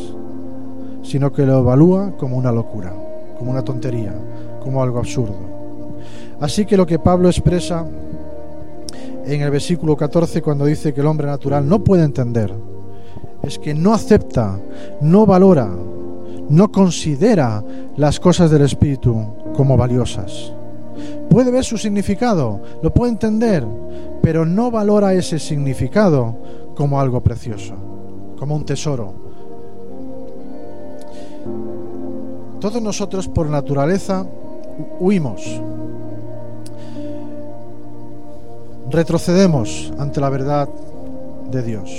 sino 1.04 1.32
que 1.32 1.46
lo 1.46 1.60
evalúa 1.60 2.18
como 2.18 2.36
una 2.36 2.52
locura, 2.52 2.92
como 3.38 3.52
una 3.52 3.62
tontería, 3.62 4.12
como 4.60 4.82
algo 4.82 4.98
absurdo. 4.98 5.38
Así 6.40 6.66
que 6.66 6.75
lo 6.75 6.88
que 6.88 6.98
Pablo 6.98 7.30
expresa 7.30 7.86
en 9.24 9.40
el 9.40 9.52
versículo 9.52 9.96
14 9.96 10.42
cuando 10.42 10.66
dice 10.66 10.96
que 10.96 11.02
el 11.02 11.08
hombre 11.08 11.28
natural 11.28 11.70
no 11.70 11.84
puede 11.84 12.06
entender 12.06 12.52
es 13.44 13.60
que 13.60 13.75
no 13.75 13.94
acepta, 13.94 14.60
no 15.02 15.28
valora, 15.28 15.70
no 16.50 16.72
considera 16.72 17.64
las 17.98 18.20
cosas 18.20 18.50
del 18.50 18.64
Espíritu 18.64 19.28
como 19.56 19.78
valiosas. 19.78 20.56
Puede 21.30 21.52
ver 21.52 21.64
su 21.64 21.78
significado, 21.78 22.62
lo 22.82 22.94
puede 22.94 23.12
entender, 23.12 23.66
pero 24.22 24.46
no 24.46 24.72
valora 24.72 25.14
ese 25.14 25.40
significado 25.40 26.36
como 26.75 27.00
algo 27.00 27.22
precioso, 27.22 27.75
como 28.38 28.56
un 28.56 28.66
tesoro. 28.66 29.25
todos 32.66 32.82
nosotros 32.82 33.28
por 33.28 33.48
naturaleza 33.48 34.25
huimos. 35.00 35.62
Retrocedemos 38.90 39.94
ante 40.00 40.20
la 40.20 40.30
verdad 40.32 40.68
de 41.56 41.64
Dios. 41.64 41.90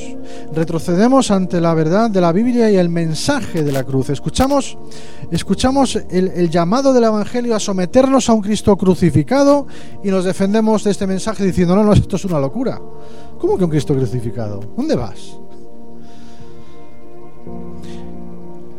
Retrocedemos 0.52 1.30
ante 1.30 1.60
la 1.60 1.74
verdad 1.74 2.10
de 2.10 2.20
la 2.20 2.30
Biblia 2.30 2.70
y 2.70 2.76
el 2.76 2.88
mensaje 2.88 3.64
de 3.64 3.72
la 3.72 3.82
cruz. 3.84 4.10
Escuchamos, 4.10 4.78
escuchamos 5.30 5.96
el, 6.10 6.50
llamado 6.50 6.92
del 6.92 7.04
Evangelio 7.04 7.56
a 7.56 7.60
someternos 7.60 8.28
a 8.28 8.34
un 8.34 8.42
Cristo 8.42 8.76
crucificado 8.76 9.66
y 10.04 10.10
nos 10.10 10.24
defendemos 10.24 10.84
de 10.84 10.90
este 10.90 11.06
mensaje 11.06 11.44
diciendo, 11.44 11.74
no, 11.74 11.82
no, 11.82 11.92
esto 11.92 12.16
es 12.16 12.24
una 12.24 12.38
locura. 12.38 12.80
¿Cómo 13.38 13.56
que 13.58 13.64
un 13.64 13.70
Cristo 13.70 13.94
crucificado? 13.94 14.60
¿Dónde 14.76 14.94
vas? 14.94 15.38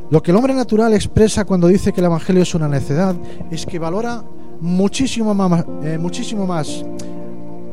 Lo 0.10 0.24
que 0.24 0.32
el 0.32 0.38
hombre 0.38 0.54
natural 0.54 0.94
expresa 0.94 1.44
cuando 1.44 1.68
dice 1.68 1.92
que 1.92 2.00
el 2.00 2.06
Evangelio 2.06 2.44
es 2.44 2.56
una 2.56 2.70
necedad 2.70 3.16
es 3.52 3.66
que 3.66 3.78
valora 3.78 4.24
muchísimo 4.62 5.34
más, 5.34 5.66
eh, 5.84 5.98
muchísimo 5.98 6.48
más 6.48 6.86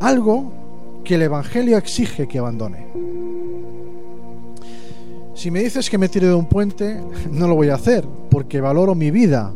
algo 0.01 0.64
que 1.05 1.17
el 1.17 1.23
Evangelio 1.23 1.77
exige 1.77 2.27
que 2.27 2.39
abandone. 2.39 2.89
Si 5.35 5.51
me 5.51 5.63
dices 5.63 5.91
que 5.91 5.99
me 5.99 6.09
tire 6.09 6.29
de 6.29 6.35
un 6.35 6.47
puente, 6.47 7.01
no 7.31 7.47
lo 7.47 7.55
voy 7.55 7.69
a 7.69 7.75
hacer, 7.75 8.07
porque 8.31 8.61
valoro 8.61 8.95
mi 8.95 9.11
vida. 9.11 9.53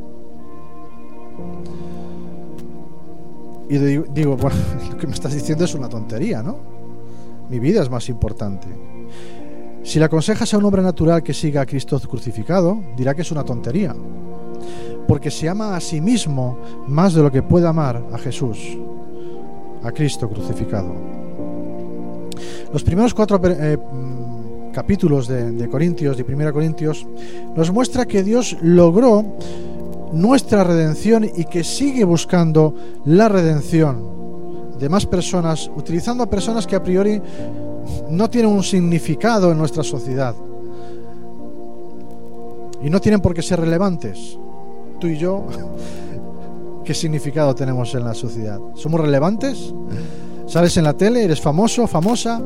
Y 3.70 3.78
digo, 3.78 4.36
lo 4.90 4.98
que 4.98 5.06
me 5.06 5.14
estás 5.14 5.34
diciendo 5.34 5.64
es 5.64 5.74
una 5.74 5.88
tontería, 5.88 6.42
¿no? 6.42 6.58
Mi 7.48 7.58
vida 7.58 7.82
es 7.82 7.90
más 7.90 8.08
importante. 8.08 8.68
Si 9.82 9.98
le 9.98 10.04
aconsejas 10.04 10.52
a 10.52 10.58
un 10.58 10.64
hombre 10.66 10.82
natural 10.82 11.22
que 11.22 11.32
siga 11.32 11.62
a 11.62 11.66
Cristo 11.66 11.98
crucificado, 12.00 12.78
dirá 12.96 13.14
que 13.14 13.22
es 13.22 13.30
una 13.30 13.44
tontería, 13.44 13.94
porque 15.06 15.30
se 15.30 15.48
ama 15.48 15.76
a 15.76 15.80
sí 15.80 16.00
mismo 16.00 16.58
más 16.86 17.14
de 17.14 17.22
lo 17.22 17.30
que 17.30 17.42
puede 17.42 17.66
amar 17.66 18.04
a 18.12 18.18
Jesús, 18.18 18.76
a 19.82 19.90
Cristo 19.92 20.28
crucificado. 20.28 21.27
Los 22.72 22.82
primeros 22.82 23.14
cuatro 23.14 23.40
eh, 23.44 23.76
mm, 23.76 24.72
capítulos 24.72 25.26
de, 25.28 25.52
de 25.52 25.68
Corintios, 25.68 26.16
de 26.16 26.24
Primera 26.24 26.52
Corintios, 26.52 27.06
nos 27.56 27.70
muestra 27.72 28.06
que 28.06 28.22
Dios 28.22 28.56
logró 28.60 29.24
nuestra 30.12 30.64
redención 30.64 31.24
y 31.24 31.44
que 31.44 31.64
sigue 31.64 32.04
buscando 32.04 32.74
la 33.04 33.28
redención 33.28 34.18
de 34.78 34.88
más 34.88 35.06
personas, 35.06 35.70
utilizando 35.74 36.22
a 36.24 36.30
personas 36.30 36.66
que 36.66 36.76
a 36.76 36.82
priori 36.82 37.20
no 38.10 38.30
tienen 38.30 38.50
un 38.50 38.62
significado 38.62 39.50
en 39.50 39.58
nuestra 39.58 39.82
sociedad. 39.82 40.34
Y 42.82 42.90
no 42.90 43.00
tienen 43.00 43.20
por 43.20 43.34
qué 43.34 43.42
ser 43.42 43.60
relevantes. 43.60 44.38
Tú 45.00 45.08
y 45.08 45.16
yo, 45.16 45.46
¿qué 46.84 46.94
significado 46.94 47.54
tenemos 47.54 47.94
en 47.94 48.04
la 48.04 48.14
sociedad? 48.14 48.60
¿Somos 48.74 49.00
relevantes? 49.00 49.74
¿Sales 50.48 50.76
en 50.78 50.84
la 50.84 50.94
tele? 50.94 51.24
¿Eres 51.24 51.40
famoso? 51.40 51.86
¿Famosa? 51.86 52.40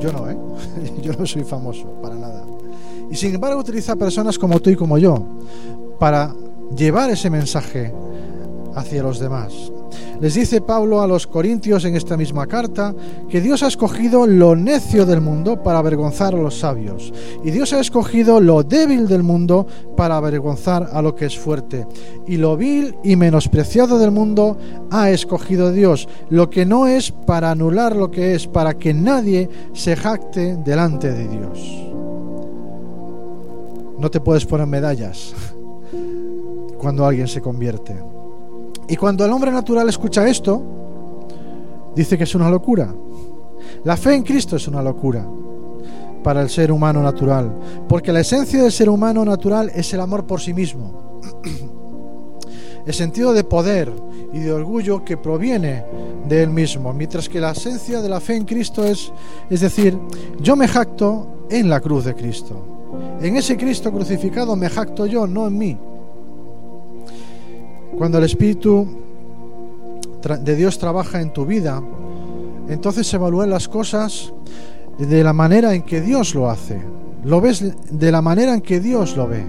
Yo 0.00 0.12
no, 0.12 0.30
¿eh? 0.30 0.36
Yo 1.02 1.12
no 1.12 1.26
soy 1.26 1.42
famoso, 1.42 1.84
para 2.00 2.14
nada. 2.14 2.44
Y 3.10 3.16
sin 3.16 3.34
embargo 3.34 3.60
utiliza 3.60 3.96
personas 3.96 4.38
como 4.38 4.60
tú 4.60 4.70
y 4.70 4.76
como 4.76 4.96
yo 4.96 5.22
para 5.98 6.34
llevar 6.74 7.10
ese 7.10 7.28
mensaje 7.28 7.92
hacia 8.74 9.02
los 9.02 9.18
demás. 9.18 9.52
Les 10.20 10.34
dice 10.34 10.60
Pablo 10.60 11.00
a 11.00 11.06
los 11.06 11.26
Corintios 11.26 11.84
en 11.84 11.96
esta 11.96 12.16
misma 12.16 12.46
carta 12.46 12.94
que 13.28 13.40
Dios 13.40 13.62
ha 13.62 13.68
escogido 13.68 14.26
lo 14.26 14.54
necio 14.54 15.06
del 15.06 15.20
mundo 15.20 15.62
para 15.62 15.78
avergonzar 15.78 16.34
a 16.34 16.38
los 16.38 16.58
sabios. 16.58 17.12
Y 17.44 17.50
Dios 17.50 17.72
ha 17.72 17.80
escogido 17.80 18.40
lo 18.40 18.62
débil 18.62 19.08
del 19.08 19.22
mundo 19.22 19.66
para 19.96 20.16
avergonzar 20.16 20.90
a 20.92 21.02
lo 21.02 21.14
que 21.14 21.26
es 21.26 21.38
fuerte. 21.38 21.86
Y 22.26 22.36
lo 22.36 22.56
vil 22.56 22.94
y 23.02 23.16
menospreciado 23.16 23.98
del 23.98 24.10
mundo 24.10 24.56
ha 24.90 25.10
escogido 25.10 25.72
Dios, 25.72 26.08
lo 26.30 26.50
que 26.50 26.66
no 26.66 26.86
es 26.86 27.10
para 27.10 27.50
anular 27.50 27.96
lo 27.96 28.10
que 28.10 28.34
es, 28.34 28.46
para 28.46 28.74
que 28.74 28.94
nadie 28.94 29.48
se 29.72 29.96
jacte 29.96 30.56
delante 30.56 31.12
de 31.12 31.28
Dios. 31.28 31.58
No 33.98 34.10
te 34.10 34.20
puedes 34.20 34.44
poner 34.44 34.66
medallas 34.66 35.34
cuando 36.78 37.06
alguien 37.06 37.28
se 37.28 37.40
convierte. 37.40 38.11
Y 38.92 38.96
cuando 38.96 39.24
el 39.24 39.32
hombre 39.32 39.50
natural 39.50 39.88
escucha 39.88 40.28
esto, 40.28 40.62
dice 41.96 42.18
que 42.18 42.24
es 42.24 42.34
una 42.34 42.50
locura. 42.50 42.94
La 43.84 43.96
fe 43.96 44.14
en 44.14 44.22
Cristo 44.22 44.56
es 44.56 44.68
una 44.68 44.82
locura 44.82 45.26
para 46.22 46.42
el 46.42 46.50
ser 46.50 46.70
humano 46.70 47.02
natural, 47.02 47.56
porque 47.88 48.12
la 48.12 48.20
esencia 48.20 48.62
del 48.62 48.70
ser 48.70 48.90
humano 48.90 49.24
natural 49.24 49.72
es 49.74 49.94
el 49.94 50.00
amor 50.00 50.26
por 50.26 50.42
sí 50.42 50.52
mismo, 50.52 51.22
el 52.84 52.92
sentido 52.92 53.32
de 53.32 53.44
poder 53.44 53.90
y 54.30 54.40
de 54.40 54.52
orgullo 54.52 55.02
que 55.02 55.16
proviene 55.16 55.86
de 56.28 56.42
él 56.42 56.50
mismo, 56.50 56.92
mientras 56.92 57.30
que 57.30 57.40
la 57.40 57.52
esencia 57.52 58.02
de 58.02 58.10
la 58.10 58.20
fe 58.20 58.36
en 58.36 58.44
Cristo 58.44 58.84
es, 58.84 59.10
es 59.48 59.60
decir, 59.62 59.98
yo 60.38 60.54
me 60.54 60.68
jacto 60.68 61.46
en 61.48 61.70
la 61.70 61.80
cruz 61.80 62.04
de 62.04 62.14
Cristo. 62.14 63.18
En 63.22 63.38
ese 63.38 63.56
Cristo 63.56 63.90
crucificado 63.90 64.54
me 64.54 64.68
jacto 64.68 65.06
yo, 65.06 65.26
no 65.26 65.46
en 65.46 65.56
mí. 65.56 65.78
Cuando 67.96 68.18
el 68.18 68.24
Espíritu 68.24 68.86
de 70.40 70.56
Dios 70.56 70.78
trabaja 70.78 71.20
en 71.20 71.32
tu 71.32 71.44
vida, 71.44 71.82
entonces 72.68 73.06
se 73.06 73.16
evalúan 73.16 73.50
las 73.50 73.68
cosas 73.68 74.32
de 74.98 75.22
la 75.22 75.32
manera 75.32 75.74
en 75.74 75.82
que 75.82 76.00
Dios 76.00 76.34
lo 76.34 76.50
hace. 76.50 76.80
Lo 77.24 77.40
ves 77.40 77.64
de 77.90 78.12
la 78.12 78.22
manera 78.22 78.54
en 78.54 78.60
que 78.60 78.80
Dios 78.80 79.16
lo 79.16 79.28
ve. 79.28 79.44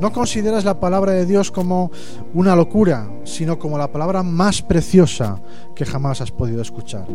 No 0.00 0.12
consideras 0.12 0.64
la 0.64 0.78
palabra 0.78 1.12
de 1.12 1.26
Dios 1.26 1.50
como 1.50 1.90
una 2.34 2.54
locura, 2.54 3.10
sino 3.24 3.58
como 3.58 3.78
la 3.78 3.90
palabra 3.90 4.22
más 4.22 4.62
preciosa 4.62 5.40
que 5.74 5.84
jamás 5.84 6.20
has 6.20 6.30
podido 6.30 6.62
escuchar. 6.62 7.06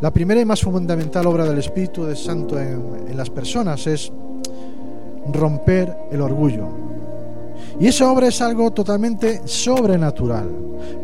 La 0.00 0.12
primera 0.12 0.40
y 0.40 0.44
más 0.44 0.62
fundamental 0.62 1.26
obra 1.26 1.44
del 1.44 1.58
Espíritu 1.58 2.04
de 2.04 2.16
Santo 2.16 2.58
en 2.58 3.16
las 3.16 3.30
personas 3.30 3.86
es 3.86 4.12
romper 5.32 5.96
el 6.10 6.20
orgullo 6.20 6.84
y 7.78 7.86
esa 7.86 8.10
obra 8.10 8.28
es 8.28 8.40
algo 8.40 8.72
totalmente 8.72 9.42
sobrenatural. 9.44 10.48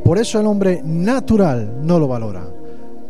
Por 0.05 0.19
eso 0.19 0.41
el 0.41 0.47
hombre 0.47 0.83
natural 0.85 1.79
no 1.83 1.99
lo 1.99 2.09
valora. 2.09 2.43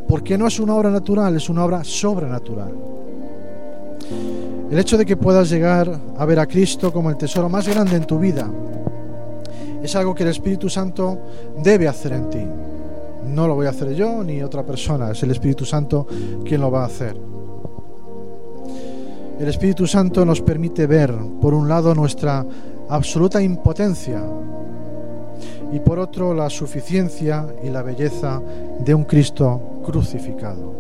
Porque 0.09 0.37
no 0.37 0.46
es 0.46 0.59
una 0.59 0.74
obra 0.74 0.90
natural, 0.90 1.37
es 1.37 1.48
una 1.48 1.64
obra 1.64 1.85
sobrenatural. 1.85 2.72
El 4.70 4.79
hecho 4.79 4.96
de 4.96 5.07
que 5.07 5.16
puedas 5.16 5.50
llegar 5.50 6.00
a 6.16 6.24
ver 6.24 6.38
a 6.38 6.46
Cristo 6.46 6.92
como 6.92 7.11
el 7.11 7.16
tesoro 7.16 7.48
más 7.48 7.68
grande 7.68 7.96
en 7.96 8.07
tu 8.07 8.18
vida 8.18 8.50
es 9.83 9.96
algo 9.96 10.14
que 10.14 10.22
el 10.22 10.29
Espíritu 10.31 10.68
Santo 10.68 11.18
debe 11.62 11.88
hacer 11.88 12.12
en 12.12 12.31
ti. 12.31 12.46
No 13.26 13.46
lo 13.46 13.55
voy 13.55 13.66
a 13.66 13.70
hacer 13.70 13.94
yo 13.94 14.22
ni 14.22 14.42
otra 14.42 14.64
persona, 14.64 15.11
es 15.11 15.22
el 15.22 15.31
Espíritu 15.31 15.64
Santo 15.64 16.07
quien 16.44 16.61
lo 16.61 16.70
va 16.70 16.83
a 16.83 16.87
hacer. 16.87 17.16
El 19.38 19.48
Espíritu 19.48 19.87
Santo 19.87 20.24
nos 20.26 20.42
permite 20.42 20.87
ver, 20.87 21.14
por 21.40 21.55
un 21.55 21.66
lado, 21.66 21.94
nuestra 21.94 22.44
absoluta 22.90 23.40
impotencia 23.40 24.22
y 25.72 25.79
por 25.81 25.98
otro 25.98 26.35
la 26.35 26.50
suficiencia 26.50 27.46
y 27.62 27.70
la 27.70 27.83
belleza 27.83 28.42
de 28.81 28.94
un 28.94 29.05
Cristo 29.05 29.61
crucificado. 29.85 30.74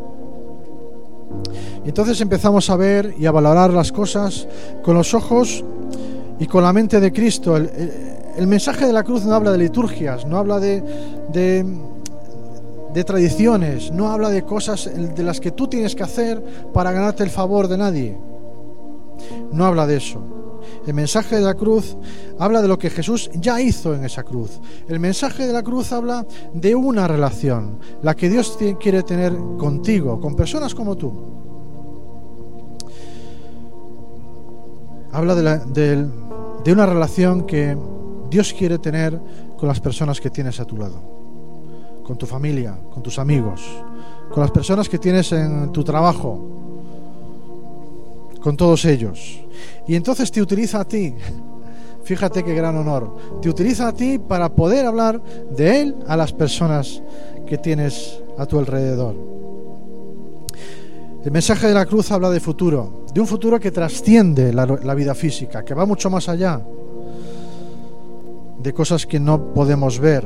Y 1.84 1.88
entonces 1.88 2.20
empezamos 2.20 2.68
a 2.70 2.76
ver 2.76 3.14
y 3.18 3.26
a 3.26 3.30
valorar 3.30 3.72
las 3.72 3.92
cosas 3.92 4.46
con 4.82 4.96
los 4.96 5.14
ojos 5.14 5.64
y 6.38 6.46
con 6.46 6.64
la 6.64 6.72
mente 6.72 7.00
de 7.00 7.12
Cristo. 7.12 7.56
El, 7.56 8.46
mensaje 8.46 8.86
de 8.86 8.92
la 8.92 9.04
cruz 9.04 9.24
no 9.24 9.34
habla 9.34 9.52
de 9.52 9.58
liturgias, 9.58 10.26
no 10.26 10.38
habla 10.38 10.58
de, 10.58 10.82
de, 11.32 11.64
de 12.92 13.04
tradiciones, 13.04 13.92
no 13.92 14.10
habla 14.10 14.30
de 14.30 14.42
cosas 14.42 14.90
de 14.94 15.22
las 15.22 15.40
que 15.40 15.52
tú 15.52 15.68
tienes 15.68 15.94
que 15.94 16.02
hacer 16.02 16.42
para 16.72 16.90
ganarte 16.90 17.22
el 17.22 17.30
favor 17.30 17.68
de 17.68 17.78
nadie. 17.78 18.18
No 19.52 19.66
habla 19.66 19.86
de 19.86 19.96
eso. 19.96 20.39
El 20.86 20.94
mensaje 20.94 21.36
de 21.36 21.42
la 21.42 21.54
cruz 21.54 21.96
habla 22.38 22.62
de 22.62 22.68
lo 22.68 22.78
que 22.78 22.90
Jesús 22.90 23.30
ya 23.34 23.60
hizo 23.60 23.94
en 23.94 24.04
esa 24.04 24.22
cruz. 24.22 24.60
El 24.88 24.98
mensaje 25.00 25.46
de 25.46 25.52
la 25.52 25.62
cruz 25.62 25.92
habla 25.92 26.26
de 26.54 26.74
una 26.74 27.06
relación, 27.06 27.78
la 28.02 28.14
que 28.14 28.28
Dios 28.28 28.58
quiere 28.80 29.02
tener 29.02 29.36
contigo, 29.58 30.20
con 30.20 30.34
personas 30.34 30.74
como 30.74 30.96
tú. 30.96 31.12
Habla 35.12 35.34
de, 35.34 36.72
una 36.72 36.86
relación 36.86 37.46
que 37.46 37.76
Dios 38.30 38.54
quiere 38.56 38.78
tener 38.78 39.20
con 39.58 39.68
las 39.68 39.80
personas 39.80 40.20
que 40.20 40.30
tienes 40.30 40.60
a 40.60 40.64
tu 40.64 40.76
lado, 40.76 42.02
con 42.04 42.16
tu 42.16 42.26
familia, 42.26 42.78
con 42.92 43.02
tus 43.02 43.18
amigos, 43.18 43.60
con 44.30 44.40
las 44.40 44.52
personas 44.52 44.88
que 44.88 44.98
tienes 44.98 45.32
en 45.32 45.72
tu 45.72 45.82
trabajo, 45.82 46.60
con 48.40 48.56
todos 48.56 48.84
ellos. 48.84 49.40
Y 49.86 49.94
entonces 49.94 50.30
te 50.30 50.42
utiliza 50.42 50.80
a 50.80 50.84
ti. 50.84 51.14
Fíjate 52.02 52.42
qué 52.42 52.54
gran 52.54 52.76
honor. 52.76 53.16
Te 53.40 53.48
utiliza 53.48 53.88
a 53.88 53.92
ti 53.92 54.18
para 54.18 54.48
poder 54.48 54.86
hablar 54.86 55.22
de 55.50 55.80
Él 55.80 55.96
a 56.06 56.16
las 56.16 56.32
personas 56.32 57.02
que 57.46 57.58
tienes 57.58 58.20
a 58.38 58.46
tu 58.46 58.58
alrededor. 58.58 59.14
El 61.24 61.30
mensaje 61.30 61.68
de 61.68 61.74
la 61.74 61.84
cruz 61.84 62.10
habla 62.10 62.30
de 62.30 62.40
futuro, 62.40 63.04
de 63.12 63.20
un 63.20 63.26
futuro 63.26 63.60
que 63.60 63.70
trasciende 63.70 64.52
la, 64.52 64.64
la, 64.64 64.94
vida 64.94 65.14
física, 65.14 65.62
que 65.64 65.74
va 65.74 65.84
mucho 65.84 66.08
más 66.08 66.30
allá 66.30 66.62
de 68.58 68.72
cosas 68.72 69.06
que 69.06 69.20
no 69.20 69.52
podemos 69.52 69.98
ver 69.98 70.24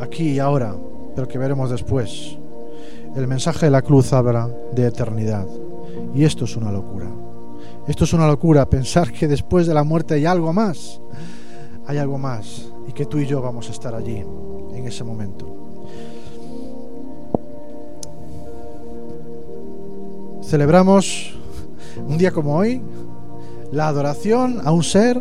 aquí 0.00 0.30
y 0.30 0.38
ahora, 0.40 0.74
pero 1.14 1.28
que 1.28 1.38
veremos 1.38 1.70
después. 1.70 2.36
El 3.14 3.28
mensaje 3.28 3.66
de 3.66 3.70
la 3.70 3.82
cruz 3.82 4.12
habla 4.12 4.50
de 4.72 4.86
eternidad. 4.86 5.46
Y 6.14 6.24
esto 6.24 6.44
es 6.44 6.56
una 6.56 6.70
locura. 6.72 7.10
Esto 7.86 8.04
es 8.04 8.12
una 8.12 8.26
locura, 8.26 8.68
pensar 8.68 9.12
que 9.12 9.28
después 9.28 9.66
de 9.66 9.74
la 9.74 9.84
muerte 9.84 10.14
hay 10.14 10.26
algo 10.26 10.52
más. 10.52 11.00
Hay 11.86 11.98
algo 11.98 12.18
más. 12.18 12.70
Y 12.88 12.92
que 12.92 13.06
tú 13.06 13.18
y 13.18 13.26
yo 13.26 13.40
vamos 13.40 13.68
a 13.68 13.72
estar 13.72 13.94
allí, 13.94 14.24
en 14.72 14.86
ese 14.86 15.04
momento. 15.04 15.46
Celebramos 20.42 21.34
un 22.06 22.18
día 22.18 22.30
como 22.30 22.56
hoy 22.56 22.80
la 23.72 23.88
adoración 23.88 24.60
a 24.64 24.70
un 24.70 24.84
ser 24.84 25.20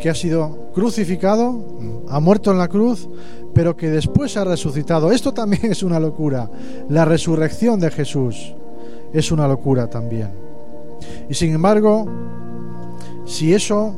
que 0.00 0.10
ha 0.10 0.14
sido 0.14 0.70
crucificado, 0.74 1.62
ha 2.08 2.20
muerto 2.20 2.52
en 2.52 2.58
la 2.58 2.68
cruz, 2.68 3.08
pero 3.54 3.76
que 3.76 3.88
después 3.88 4.36
ha 4.36 4.44
resucitado. 4.44 5.12
Esto 5.12 5.32
también 5.32 5.66
es 5.72 5.82
una 5.82 5.98
locura. 5.98 6.50
La 6.88 7.04
resurrección 7.04 7.80
de 7.80 7.90
Jesús 7.90 8.54
es 9.16 9.32
una 9.32 9.48
locura 9.48 9.88
también. 9.88 10.28
Y 11.28 11.34
sin 11.34 11.54
embargo, 11.54 12.06
si 13.24 13.54
eso, 13.54 13.94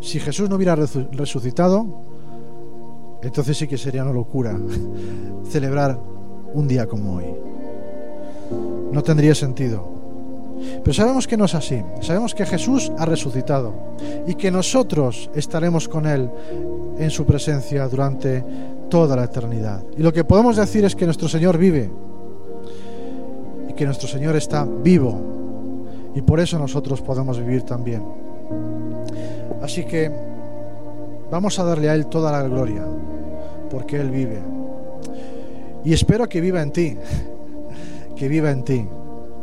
si 0.00 0.18
Jesús 0.18 0.48
no 0.48 0.56
hubiera 0.56 0.74
resucitado, 0.74 1.86
entonces 3.22 3.58
sí 3.58 3.68
que 3.68 3.76
sería 3.76 4.02
una 4.02 4.14
locura 4.14 4.58
celebrar 5.50 6.00
un 6.54 6.66
día 6.66 6.86
como 6.86 7.16
hoy. 7.16 7.26
No 8.92 9.02
tendría 9.02 9.34
sentido. 9.34 10.00
Pero 10.82 10.94
sabemos 10.94 11.26
que 11.26 11.36
no 11.36 11.44
es 11.44 11.54
así. 11.54 11.82
Sabemos 12.00 12.34
que 12.34 12.46
Jesús 12.46 12.90
ha 12.98 13.04
resucitado 13.04 13.74
y 14.26 14.34
que 14.34 14.50
nosotros 14.50 15.30
estaremos 15.34 15.86
con 15.86 16.06
Él 16.06 16.30
en 16.98 17.10
su 17.10 17.26
presencia 17.26 17.86
durante 17.88 18.42
toda 18.88 19.16
la 19.16 19.24
eternidad. 19.24 19.84
Y 19.96 20.02
lo 20.02 20.12
que 20.12 20.24
podemos 20.24 20.56
decir 20.56 20.84
es 20.84 20.96
que 20.96 21.04
nuestro 21.04 21.28
Señor 21.28 21.58
vive 21.58 21.90
que 23.80 23.86
nuestro 23.86 24.08
Señor 24.08 24.36
está 24.36 24.66
vivo 24.66 25.18
y 26.14 26.20
por 26.20 26.38
eso 26.38 26.58
nosotros 26.58 27.00
podemos 27.00 27.38
vivir 27.38 27.62
también. 27.62 28.04
Así 29.62 29.84
que 29.84 30.12
vamos 31.30 31.58
a 31.58 31.64
darle 31.64 31.88
a 31.88 31.94
Él 31.94 32.04
toda 32.08 32.30
la 32.30 32.42
gloria 32.42 32.84
porque 33.70 33.98
Él 33.98 34.10
vive. 34.10 34.38
Y 35.82 35.94
espero 35.94 36.28
que 36.28 36.42
viva 36.42 36.60
en 36.60 36.72
ti, 36.72 36.94
que 38.16 38.28
viva 38.28 38.50
en 38.50 38.64
ti 38.64 38.86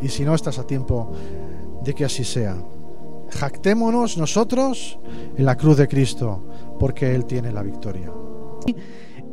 y 0.03 0.07
si 0.07 0.23
no 0.23 0.35
estás 0.35 0.59
a 0.59 0.67
tiempo 0.67 1.11
de 1.83 1.95
que 1.95 2.05
así 2.05 2.23
sea. 2.23 2.57
Jactémonos 3.31 4.19
nosotros 4.19 4.99
en 5.35 5.45
la 5.45 5.57
cruz 5.57 5.77
de 5.77 5.87
Cristo, 5.87 6.43
porque 6.77 7.15
Él 7.15 7.25
tiene 7.25 7.51
la 7.51 7.63
victoria. 7.63 8.11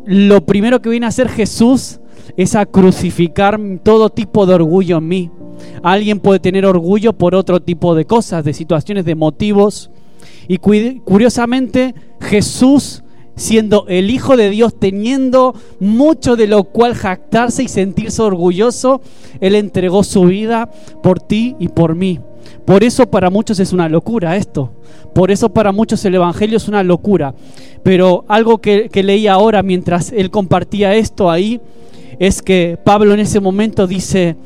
Lo 0.06 0.46
primero 0.46 0.80
que 0.80 0.88
viene 0.88 1.04
a 1.04 1.10
hacer 1.10 1.28
Jesús 1.28 2.00
es 2.37 2.54
a 2.54 2.66
crucificar 2.66 3.60
todo 3.82 4.10
tipo 4.10 4.46
de 4.46 4.54
orgullo 4.54 4.98
en 4.98 5.08
mí. 5.08 5.30
Alguien 5.82 6.20
puede 6.20 6.40
tener 6.40 6.66
orgullo 6.66 7.12
por 7.12 7.34
otro 7.34 7.60
tipo 7.60 7.94
de 7.94 8.04
cosas, 8.04 8.44
de 8.44 8.52
situaciones, 8.52 9.04
de 9.04 9.14
motivos. 9.14 9.90
Y 10.48 10.58
curiosamente 10.58 11.94
Jesús 12.20 13.04
siendo 13.37 13.87
el 13.88 14.10
Hijo 14.10 14.37
de 14.37 14.50
Dios, 14.50 14.74
teniendo 14.78 15.54
mucho 15.80 16.37
de 16.37 16.46
lo 16.46 16.64
cual 16.64 16.94
jactarse 16.94 17.62
y 17.64 17.68
sentirse 17.68 18.22
orgulloso, 18.22 19.00
Él 19.40 19.54
entregó 19.54 20.04
su 20.04 20.24
vida 20.24 20.70
por 21.02 21.20
ti 21.20 21.56
y 21.58 21.68
por 21.68 21.94
mí. 21.94 22.20
Por 22.64 22.84
eso 22.84 23.10
para 23.10 23.30
muchos 23.30 23.58
es 23.60 23.72
una 23.72 23.88
locura 23.88 24.37
esto. 24.37 24.70
Por 25.14 25.30
eso 25.30 25.50
para 25.50 25.72
muchos 25.72 26.04
el 26.04 26.14
Evangelio 26.14 26.56
es 26.56 26.68
una 26.68 26.82
locura. 26.82 27.34
Pero 27.82 28.24
algo 28.28 28.58
que, 28.58 28.88
que 28.88 29.02
leí 29.02 29.26
ahora 29.26 29.62
mientras 29.62 30.12
él 30.12 30.30
compartía 30.30 30.94
esto 30.94 31.30
ahí, 31.30 31.60
es 32.18 32.42
que 32.42 32.79
Pablo 32.83 33.14
en 33.14 33.20
ese 33.20 33.40
momento 33.40 33.87
dice, 33.87 34.37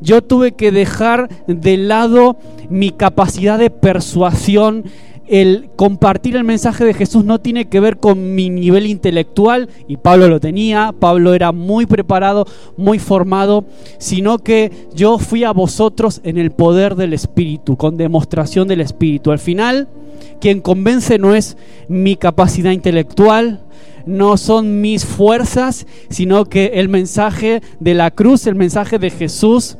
yo 0.00 0.22
tuve 0.22 0.52
que 0.52 0.70
dejar 0.70 1.28
de 1.46 1.76
lado 1.76 2.36
mi 2.68 2.90
capacidad 2.90 3.58
de 3.58 3.70
persuasión 3.70 4.84
el 5.28 5.68
compartir 5.76 6.36
el 6.36 6.44
mensaje 6.44 6.84
de 6.84 6.94
Jesús 6.94 7.24
no 7.24 7.38
tiene 7.38 7.66
que 7.66 7.80
ver 7.80 7.98
con 7.98 8.34
mi 8.34 8.48
nivel 8.48 8.86
intelectual, 8.86 9.68
y 9.86 9.98
Pablo 9.98 10.28
lo 10.28 10.40
tenía, 10.40 10.94
Pablo 10.98 11.34
era 11.34 11.52
muy 11.52 11.86
preparado, 11.86 12.46
muy 12.76 12.98
formado, 12.98 13.66
sino 13.98 14.38
que 14.38 14.72
yo 14.94 15.18
fui 15.18 15.44
a 15.44 15.52
vosotros 15.52 16.20
en 16.24 16.38
el 16.38 16.50
poder 16.50 16.96
del 16.96 17.12
Espíritu, 17.12 17.76
con 17.76 17.96
demostración 17.96 18.68
del 18.68 18.80
Espíritu. 18.80 19.30
Al 19.30 19.38
final, 19.38 19.88
quien 20.40 20.60
convence 20.60 21.18
no 21.18 21.34
es 21.34 21.56
mi 21.88 22.16
capacidad 22.16 22.72
intelectual, 22.72 23.60
no 24.08 24.36
son 24.38 24.80
mis 24.80 25.04
fuerzas, 25.04 25.86
sino 26.08 26.46
que 26.46 26.72
el 26.74 26.88
mensaje 26.88 27.60
de 27.78 27.94
la 27.94 28.10
cruz, 28.10 28.46
el 28.46 28.54
mensaje 28.54 28.98
de 28.98 29.10
Jesús, 29.10 29.76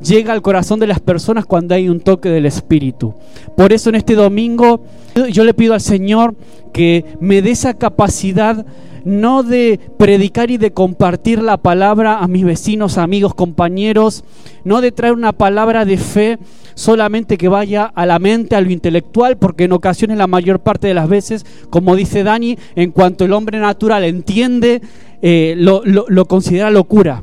llega 0.00 0.32
al 0.32 0.42
corazón 0.42 0.78
de 0.78 0.86
las 0.86 1.00
personas 1.00 1.46
cuando 1.46 1.74
hay 1.74 1.88
un 1.88 2.00
toque 2.00 2.28
del 2.28 2.46
Espíritu. 2.46 3.14
Por 3.56 3.72
eso 3.72 3.88
en 3.88 3.96
este 3.96 4.14
domingo 4.14 4.84
yo 5.32 5.44
le 5.44 5.54
pido 5.54 5.74
al 5.74 5.80
Señor 5.80 6.34
que 6.72 7.04
me 7.20 7.42
dé 7.42 7.50
esa 7.50 7.74
capacidad 7.74 8.64
no 9.06 9.44
de 9.44 9.78
predicar 9.96 10.50
y 10.50 10.58
de 10.58 10.72
compartir 10.72 11.40
la 11.40 11.58
palabra 11.58 12.18
a 12.18 12.26
mis 12.26 12.44
vecinos, 12.44 12.98
amigos, 12.98 13.34
compañeros, 13.34 14.24
no 14.64 14.80
de 14.80 14.90
traer 14.90 15.14
una 15.14 15.32
palabra 15.32 15.84
de 15.84 15.96
fe 15.96 16.40
solamente 16.74 17.38
que 17.38 17.48
vaya 17.48 17.84
a 17.84 18.04
la 18.04 18.18
mente, 18.18 18.56
a 18.56 18.60
lo 18.60 18.72
intelectual, 18.72 19.38
porque 19.38 19.64
en 19.64 19.72
ocasiones 19.72 20.18
la 20.18 20.26
mayor 20.26 20.58
parte 20.58 20.88
de 20.88 20.94
las 20.94 21.08
veces, 21.08 21.46
como 21.70 21.94
dice 21.94 22.24
Dani, 22.24 22.58
en 22.74 22.90
cuanto 22.90 23.24
el 23.24 23.32
hombre 23.32 23.60
natural 23.60 24.02
entiende, 24.02 24.82
eh, 25.22 25.54
lo, 25.56 25.82
lo 25.84 26.24
considera 26.24 26.70
locura. 26.70 27.22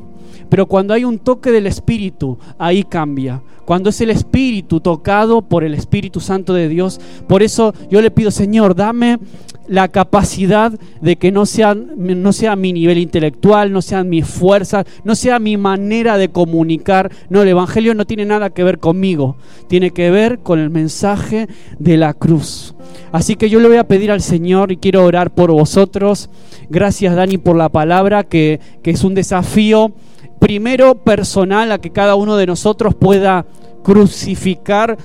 Pero 0.50 0.68
cuando 0.68 0.94
hay 0.94 1.04
un 1.04 1.20
toque 1.20 1.52
del 1.52 1.68
Espíritu, 1.68 2.38
ahí 2.58 2.84
cambia. 2.84 3.42
Cuando 3.66 3.90
es 3.90 4.00
el 4.00 4.10
Espíritu 4.10 4.80
tocado 4.80 5.42
por 5.42 5.64
el 5.64 5.74
Espíritu 5.74 6.20
Santo 6.20 6.54
de 6.54 6.70
Dios. 6.70 7.02
Por 7.28 7.44
eso 7.44 7.74
yo 7.90 8.02
le 8.02 8.12
pido, 8.12 8.30
Señor, 8.30 8.76
dame 8.76 9.20
la 9.68 9.88
capacidad 9.88 10.74
de 11.02 11.16
que 11.16 11.32
no 11.32 11.46
sea, 11.46 11.76
no 11.76 12.34
sea 12.34 12.56
mi 12.56 12.74
nivel 12.74 12.98
intelectual, 12.98 13.72
no 13.72 13.82
sean 13.82 14.10
mis 14.10 14.26
fuerzas, 14.28 14.86
no 15.04 15.16
sea 15.16 15.40
mi 15.40 15.58
manera 15.58 16.18
de 16.18 16.30
comunicar. 16.30 17.12
No, 17.30 17.42
el 17.42 17.48
Evangelio 17.48 17.96
no 17.96 18.06
tiene 18.06 18.26
nada 18.26 18.50
que 18.50 18.64
ver 18.64 18.80
conmigo, 18.80 19.38
tiene 19.68 19.92
que 19.92 20.12
ver 20.12 20.40
con 20.40 20.60
el 20.60 20.70
mensaje 20.70 21.48
de 21.80 21.98
la 21.98 22.14
cruz. 22.14 22.76
Así 23.12 23.36
que 23.36 23.50
yo 23.50 23.60
le 23.60 23.68
voy 23.68 23.78
a 23.78 23.88
pedir 23.88 24.12
al 24.12 24.22
Señor 24.22 24.72
y 24.72 24.78
quiero 24.78 25.06
orar 25.06 25.34
por 25.34 25.52
vosotros. 25.52 26.30
Gracias 26.70 27.16
Dani 27.16 27.38
por 27.38 27.56
la 27.56 27.70
palabra, 27.70 28.24
que, 28.24 28.60
que 28.82 28.92
es 28.92 29.04
un 29.04 29.14
desafío 29.14 29.94
primero 30.40 30.96
personal 30.96 31.72
a 31.72 31.80
que 31.80 31.92
cada 31.92 32.16
uno 32.16 32.36
de 32.36 32.48
nosotros 32.48 32.96
pueda 32.96 33.46
crucificar 33.82 34.98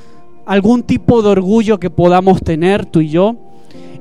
algún 0.47 0.83
tipo 0.83 1.23
de 1.23 1.29
orgullo 1.29 1.79
que 1.79 1.91
podamos 1.91 2.43
tener 2.43 2.87
tú 2.87 3.01
y 3.01 3.11
yo. 3.11 3.37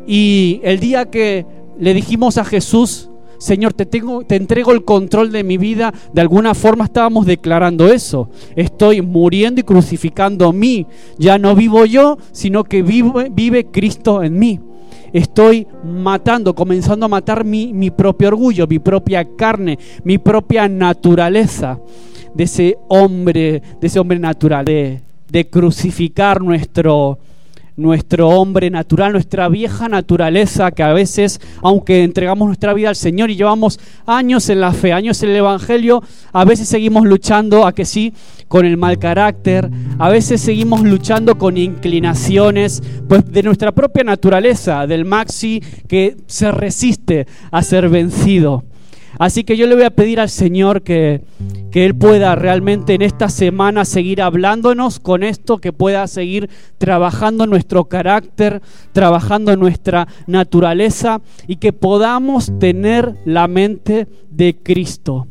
Y 0.08 0.62
el 0.64 0.80
día 0.80 1.12
que 1.12 1.46
le 1.78 1.94
dijimos 1.94 2.38
a 2.38 2.46
Jesús, 2.46 3.10
Señor, 3.38 3.74
te, 3.74 3.86
tengo, 3.86 4.24
te 4.24 4.36
entrego 4.36 4.72
el 4.72 4.84
control 4.84 5.32
de 5.32 5.44
mi 5.44 5.58
vida, 5.58 5.94
de 6.12 6.22
alguna 6.22 6.56
forma 6.56 6.86
estábamos 6.86 7.26
declarando 7.26 7.92
eso. 7.92 8.30
Estoy 8.56 9.02
muriendo 9.02 9.62
y 9.62 9.64
crucificando 9.64 10.48
a 10.48 10.54
mí. 10.54 10.88
Ya 11.20 11.38
no 11.38 11.54
vivo 11.54 11.86
yo, 11.86 12.18
sino 12.32 12.64
que 12.64 12.82
vive, 12.82 13.66
Cristo 13.72 14.24
en 14.24 14.40
mí 14.40 14.60
estoy 15.14 15.66
matando, 15.84 16.54
comenzando 16.54 17.06
a 17.06 17.10
matar 17.10 17.46
mi, 17.46 17.92
propio 17.92 18.28
orgullo, 18.28 18.68
mi 18.68 18.78
propia 18.78 19.26
carne, 19.38 19.80
mi 20.04 20.18
propia 20.18 20.68
naturaleza 20.68 21.80
de 22.34 22.44
ese 22.44 22.78
hombre, 22.90 23.62
de 23.80 23.88
ese 23.88 24.00
hombre 24.00 24.20
natural, 24.20 24.66
de, 24.66 25.02
de 25.32 25.50
crucificar 25.50 26.42
nuestro, 26.42 27.20
nuestro 27.78 28.30
hombre 28.30 28.72
natural, 28.72 29.14
nuestra 29.14 29.48
vieja 29.50 29.88
naturaleza, 29.88 30.72
que 30.72 30.82
a 30.82 30.94
veces, 30.94 31.40
aunque 31.62 32.04
entregamos 32.04 32.48
nuestra 32.48 32.74
vida 32.74 32.90
al 32.90 32.96
Señor 32.96 33.30
y 33.30 33.36
llevamos 33.36 33.80
años 34.08 34.50
en 34.50 34.60
la 34.60 34.74
fe, 34.74 34.94
años 34.94 35.22
en 35.22 35.30
el 35.30 35.38
Evangelio, 35.38 36.04
a 36.34 36.44
veces 36.44 36.68
seguimos 36.68 37.06
luchando 37.06 37.68
a 37.68 37.74
que 37.74 37.86
sí 37.86 38.14
con 38.48 38.66
el 38.66 38.78
mal 38.78 38.98
carácter, 38.98 39.70
a 40.00 40.10
veces 40.10 40.42
seguimos 40.42 40.82
luchando 40.82 41.38
con 41.38 41.56
inclinaciones 41.56 42.82
pues, 43.08 43.32
de 43.32 43.44
nuestra 43.44 43.72
propia 43.72 44.04
naturaleza, 44.04 44.88
del 44.88 45.06
maxi 45.06 45.62
que 45.88 46.18
se 46.26 46.52
resiste 46.52 47.28
a 47.52 47.62
ser 47.62 47.90
vencido. 47.90 48.64
Así 49.20 49.44
que 49.44 49.58
yo 49.58 49.66
le 49.68 49.76
voy 49.76 49.84
a 49.84 49.90
pedir 49.90 50.20
al 50.20 50.30
Señor 50.30 50.84
que, 50.84 51.22
que 51.78 51.86
Él 51.86 51.94
pueda 51.94 52.34
realmente 52.34 52.96
en 52.96 53.04
esta 53.04 53.30
semana 53.30 53.86
seguir 53.86 54.24
hablándonos 54.24 55.00
con 55.00 55.22
esto, 55.22 55.60
que 55.60 55.72
pueda 55.72 56.08
seguir 56.08 56.50
trabajando 56.80 57.46
nuestro 57.46 57.86
carácter, 57.86 58.64
trabajando 58.94 59.56
nuestra 59.56 60.08
naturaleza 60.26 61.22
y 61.46 61.58
que 61.58 61.74
podamos 61.74 62.52
tener 62.58 63.18
la 63.26 63.48
mente 63.48 64.08
de 64.32 64.58
Cristo. 64.58 65.28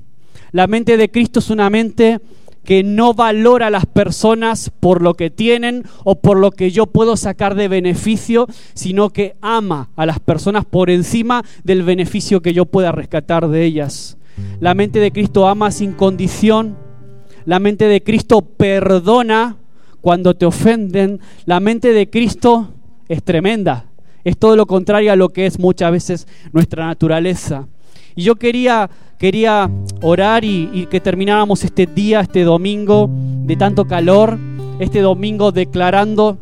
La 0.52 0.68
mente 0.68 0.96
de 0.96 1.10
Cristo 1.10 1.40
es 1.40 1.50
una 1.50 1.68
mente 1.68 2.20
que 2.62 2.84
no 2.84 3.12
valora 3.12 3.66
a 3.66 3.70
las 3.70 3.86
personas 3.86 4.70
por 4.70 5.02
lo 5.02 5.14
que 5.14 5.30
tienen 5.30 5.82
o 6.04 6.20
por 6.20 6.38
lo 6.38 6.52
que 6.52 6.70
yo 6.70 6.86
puedo 6.86 7.16
sacar 7.16 7.56
de 7.56 7.66
beneficio, 7.66 8.46
sino 8.72 9.10
que 9.10 9.34
ama 9.40 9.90
a 9.96 10.06
las 10.06 10.20
personas 10.20 10.64
por 10.64 10.90
encima 10.90 11.44
del 11.64 11.82
beneficio 11.82 12.40
que 12.40 12.52
yo 12.52 12.66
pueda 12.66 12.92
rescatar 12.92 13.48
de 13.48 13.64
ellas. 13.64 14.16
La 14.60 14.74
mente 14.74 14.98
de 14.98 15.12
Cristo 15.12 15.48
ama 15.48 15.70
sin 15.70 15.92
condición. 15.92 16.76
La 17.44 17.58
mente 17.58 17.86
de 17.86 18.02
Cristo 18.02 18.42
perdona 18.42 19.56
cuando 20.00 20.34
te 20.34 20.46
ofenden. 20.46 21.20
La 21.44 21.60
mente 21.60 21.92
de 21.92 22.08
Cristo 22.08 22.72
es 23.08 23.22
tremenda. 23.22 23.86
Es 24.24 24.36
todo 24.38 24.56
lo 24.56 24.66
contrario 24.66 25.12
a 25.12 25.16
lo 25.16 25.28
que 25.28 25.46
es 25.46 25.58
muchas 25.58 25.92
veces 25.92 26.28
nuestra 26.52 26.86
naturaleza. 26.86 27.68
Y 28.16 28.22
yo 28.22 28.36
quería, 28.36 28.90
quería 29.18 29.70
orar 30.00 30.44
y, 30.44 30.86
que 30.90 31.00
termináramos 31.00 31.62
este 31.64 31.86
día, 31.86 32.20
este 32.20 32.42
domingo 32.42 33.10
de 33.10 33.56
tanto 33.56 33.86
calor, 33.86 34.38
este 34.80 35.00
domingo 35.00 35.52
declarando, 35.52 36.38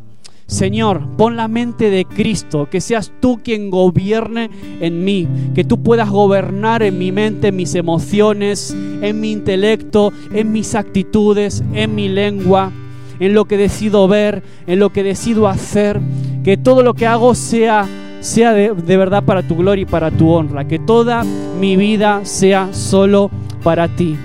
Señor, 0.54 1.02
pon 1.16 1.34
la 1.34 1.48
mente 1.48 1.90
de 1.90 2.04
Cristo, 2.04 2.68
que 2.70 2.80
seas 2.80 3.12
tú 3.18 3.40
quien 3.42 3.70
gobierne 3.70 4.50
en 4.80 5.04
mí, 5.04 5.26
que 5.52 5.64
tú 5.64 5.82
puedas 5.82 6.08
gobernar 6.08 6.84
en 6.84 6.96
mi 6.96 7.10
mente, 7.10 7.48
en 7.48 7.56
mis 7.56 7.74
emociones, 7.74 8.70
en 8.70 9.20
mi 9.20 9.32
intelecto, 9.32 10.12
en 10.32 10.52
mis 10.52 10.76
actitudes, 10.76 11.64
en 11.72 11.96
mi 11.96 12.08
lengua, 12.08 12.70
en 13.18 13.34
lo 13.34 13.46
que 13.46 13.56
decido 13.56 14.06
ver, 14.06 14.44
en 14.68 14.78
lo 14.78 14.90
que 14.90 15.02
decido 15.02 15.48
hacer, 15.48 16.00
que 16.44 16.56
todo 16.56 16.84
lo 16.84 16.94
que 16.94 17.08
hago 17.08 17.34
sea 17.34 17.88
sea 18.20 18.52
de, 18.52 18.96
verdad 18.96 19.24
para 19.24 19.42
tu 19.42 19.56
gloria 19.56 19.82
y 19.82 19.86
para 19.86 20.12
tu 20.12 20.30
honra, 20.30 20.68
que 20.68 20.78
toda 20.78 21.24
mi 21.24 21.76
vida 21.76 22.24
sea 22.24 22.72
solo 22.72 23.28
para 23.64 23.88
ti. 23.88 24.16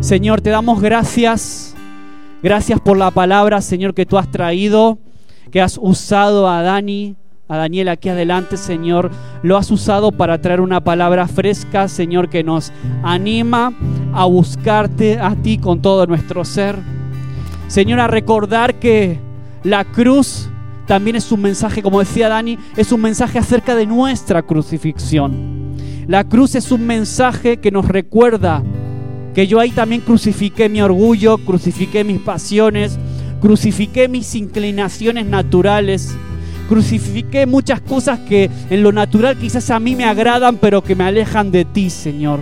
Señor, 0.00 0.42
te 0.42 0.50
damos 0.50 0.82
gracias, 0.82 1.74
gracias 2.42 2.78
por 2.78 2.98
la 2.98 3.10
palabra, 3.10 3.62
Señor, 3.62 3.94
que 3.94 4.04
tú 4.04 4.18
has 4.18 4.30
traído, 4.30 4.98
que 5.50 5.60
has 5.60 5.78
usado 5.80 6.48
a 6.48 6.62
Dani, 6.62 7.16
a 7.48 7.56
Daniel 7.56 7.88
aquí 7.88 8.08
adelante, 8.08 8.56
Señor. 8.56 9.10
Lo 9.42 9.56
has 9.56 9.70
usado 9.70 10.12
para 10.12 10.40
traer 10.40 10.60
una 10.60 10.82
palabra 10.82 11.28
fresca, 11.28 11.88
Señor, 11.88 12.28
que 12.28 12.44
nos 12.44 12.72
anima 13.02 13.72
a 14.12 14.24
buscarte 14.24 15.18
a 15.18 15.34
ti 15.36 15.58
con 15.58 15.82
todo 15.82 16.06
nuestro 16.06 16.44
ser. 16.44 16.78
Señor, 17.68 18.00
a 18.00 18.06
recordar 18.06 18.74
que 18.74 19.18
la 19.64 19.84
cruz 19.84 20.48
también 20.86 21.16
es 21.16 21.30
un 21.32 21.40
mensaje, 21.40 21.82
como 21.82 22.00
decía 22.00 22.28
Dani, 22.28 22.58
es 22.76 22.92
un 22.92 23.00
mensaje 23.00 23.38
acerca 23.38 23.74
de 23.74 23.86
nuestra 23.86 24.42
crucifixión. 24.42 25.76
La 26.06 26.24
cruz 26.24 26.54
es 26.54 26.72
un 26.72 26.86
mensaje 26.86 27.58
que 27.58 27.70
nos 27.70 27.86
recuerda 27.86 28.62
que 29.34 29.46
yo 29.46 29.60
ahí 29.60 29.70
también 29.70 30.02
crucifiqué 30.02 30.68
mi 30.68 30.82
orgullo, 30.82 31.38
crucifiqué 31.38 32.04
mis 32.04 32.20
pasiones, 32.20 32.98
crucifiqué 33.42 34.06
mis 34.06 34.36
inclinaciones 34.36 35.26
naturales, 35.26 36.16
crucifiqué 36.68 37.44
muchas 37.44 37.80
cosas 37.80 38.20
que 38.20 38.48
en 38.70 38.84
lo 38.84 38.92
natural 38.92 39.36
quizás 39.36 39.68
a 39.70 39.80
mí 39.80 39.96
me 39.96 40.04
agradan, 40.04 40.58
pero 40.58 40.82
que 40.82 40.94
me 40.94 41.04
alejan 41.04 41.50
de 41.50 41.64
ti, 41.64 41.90
Señor. 41.90 42.38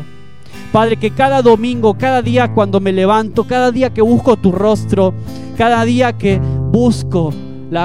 Padre, 0.70 0.98
que 0.98 1.10
cada 1.10 1.40
domingo, 1.40 1.94
cada 1.94 2.20
día 2.20 2.52
cuando 2.52 2.80
me 2.80 2.92
levanto, 2.92 3.44
cada 3.44 3.72
día 3.72 3.90
que 3.90 4.02
busco 4.02 4.36
tu 4.36 4.52
rostro, 4.52 5.14
cada 5.56 5.84
día 5.86 6.12
que 6.12 6.38
busco 6.38 7.32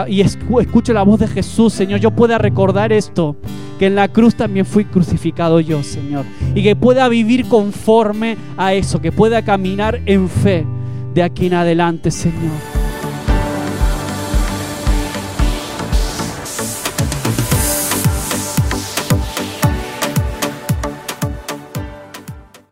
y 0.08 0.22
escucho 0.22 0.94
la 0.94 1.04
voz 1.04 1.20
de 1.20 1.28
Jesús, 1.28 1.72
Señor, 1.72 2.02
yo 2.02 2.12
pueda 2.12 2.38
recordar 2.38 2.92
esto, 2.92 3.38
que 3.80 3.86
en 3.86 3.96
la 3.96 4.10
cruz 4.10 4.36
también 4.36 4.66
fui 4.66 4.84
crucificado 4.84 5.60
yo, 5.62 5.84
Señor, 5.84 6.26
y 6.54 6.64
que 6.64 6.76
pueda 6.76 7.08
vivir 7.08 7.48
conforme 7.48 8.36
a 8.58 8.74
eso, 8.74 9.00
que 9.00 9.12
pueda 9.12 9.46
caminar 9.46 10.02
en 10.06 10.28
fe 10.28 10.66
de 11.14 11.24
aquí 11.24 11.46
en 11.46 11.54
adelante, 11.54 12.12
Señor. 12.12 12.75